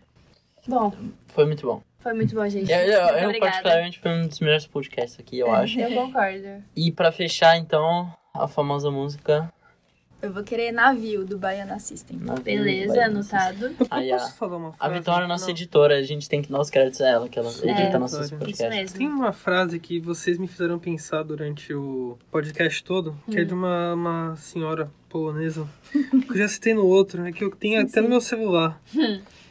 [0.69, 0.93] Bom,
[1.29, 1.83] Foi muito bom.
[2.03, 2.71] Foi muito bom, gente.
[2.71, 5.79] Eu, eu, Muito eu particularmente, foi um dos melhores podcasts aqui, eu acho.
[5.81, 6.63] Eu concordo.
[6.77, 9.53] E pra fechar, então, a famosa música...
[10.21, 12.17] Eu vou querer navio do Baiana System.
[12.17, 13.75] Navio, Beleza, anotado.
[13.91, 14.95] Aí, a- posso falar uma A frase?
[15.01, 15.51] Vitória é nossa Não.
[15.51, 18.61] editora, a gente tem que dar os créditos a ela, que ela edita nossos podcasts.
[18.61, 18.99] Isso mesmo.
[18.99, 23.53] Tem uma frase que vocês me fizeram pensar durante o podcast todo, que é de
[23.53, 28.01] uma, uma senhora polonesa, que eu já citei no outro, é que eu tenho até
[28.01, 28.81] no meu celular.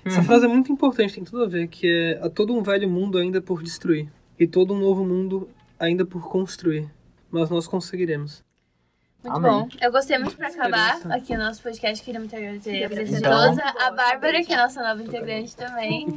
[0.06, 2.90] Essa frase é muito importante, tem tudo a ver, que é há todo um velho
[2.90, 5.50] mundo ainda por destruir, e todo um novo mundo
[5.80, 6.90] ainda por construir,
[7.30, 8.44] mas nós conseguiremos.
[9.24, 9.52] Muito Amém.
[9.52, 9.68] bom.
[9.80, 12.04] Eu gostei muito pra acabar aqui o nosso podcast.
[12.04, 13.60] Queria muito agradecer a presença de todos.
[13.60, 16.08] A Bárbara, que é a nossa nova integrante também.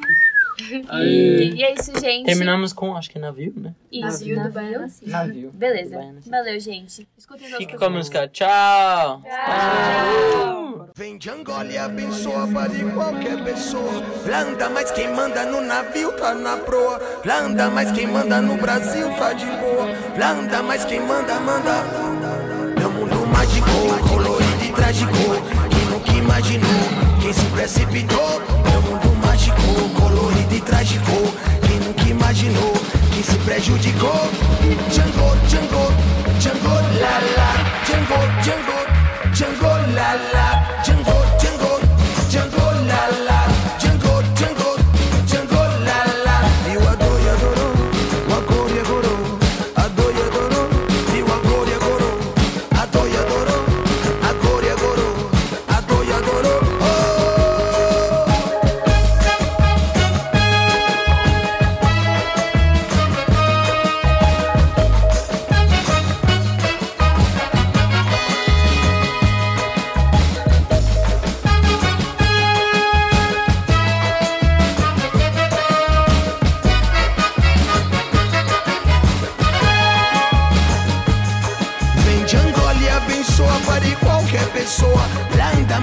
[1.02, 2.26] E, e é isso, gente.
[2.26, 3.74] Terminamos com, acho que é navio, né?
[3.90, 4.52] Isso, Navio do navio.
[4.52, 4.88] Baiana.
[5.02, 5.50] Navio.
[5.52, 6.14] Beleza.
[6.26, 7.08] Valeu, gente.
[7.18, 8.28] Escutem Fique com a música.
[8.28, 9.22] Tchau!
[9.22, 10.73] Tchau.
[10.96, 14.00] Vem de Angola e abençoa para qualquer pessoa.
[14.24, 17.00] Blanda, mas quem manda no navio tá na proa.
[17.20, 19.88] Blanda, mas quem manda no Brasil tá de boa.
[20.14, 21.82] Blanda, mas quem manda, manda.
[22.78, 23.68] Meu mundo mágico,
[24.08, 25.12] colorido e trágico.
[25.68, 26.70] Quem nunca imaginou,
[27.20, 28.40] quem se precipitou.
[28.70, 29.56] Meu mundo mágico,
[30.00, 31.10] colorido e trágico.
[31.66, 32.72] Quem nunca imaginou,
[33.12, 34.30] quem se prejudicou.
[34.90, 35.92] Django, Django,
[36.38, 37.82] Django, la la.
[37.84, 38.83] Django, Django,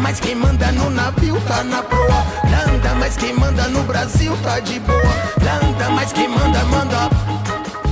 [0.01, 2.25] mas quem manda no navio tá na proa.
[2.49, 4.99] Landa, mas quem manda no Brasil tá de boa.
[5.41, 7.09] Landa, mas quem manda, manda.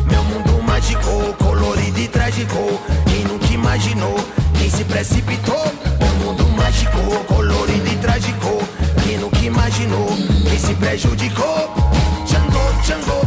[0.09, 2.81] Meu mundo mágico, colorido e trágico.
[3.05, 4.15] Quem nunca imaginou,
[4.57, 5.71] quem se precipitou.
[5.99, 8.63] Meu mundo mágico, colorido e trágico.
[9.03, 10.09] Quem nunca imaginou,
[10.49, 11.73] quem se prejudicou.
[12.25, 13.18] Xangô, Xangô.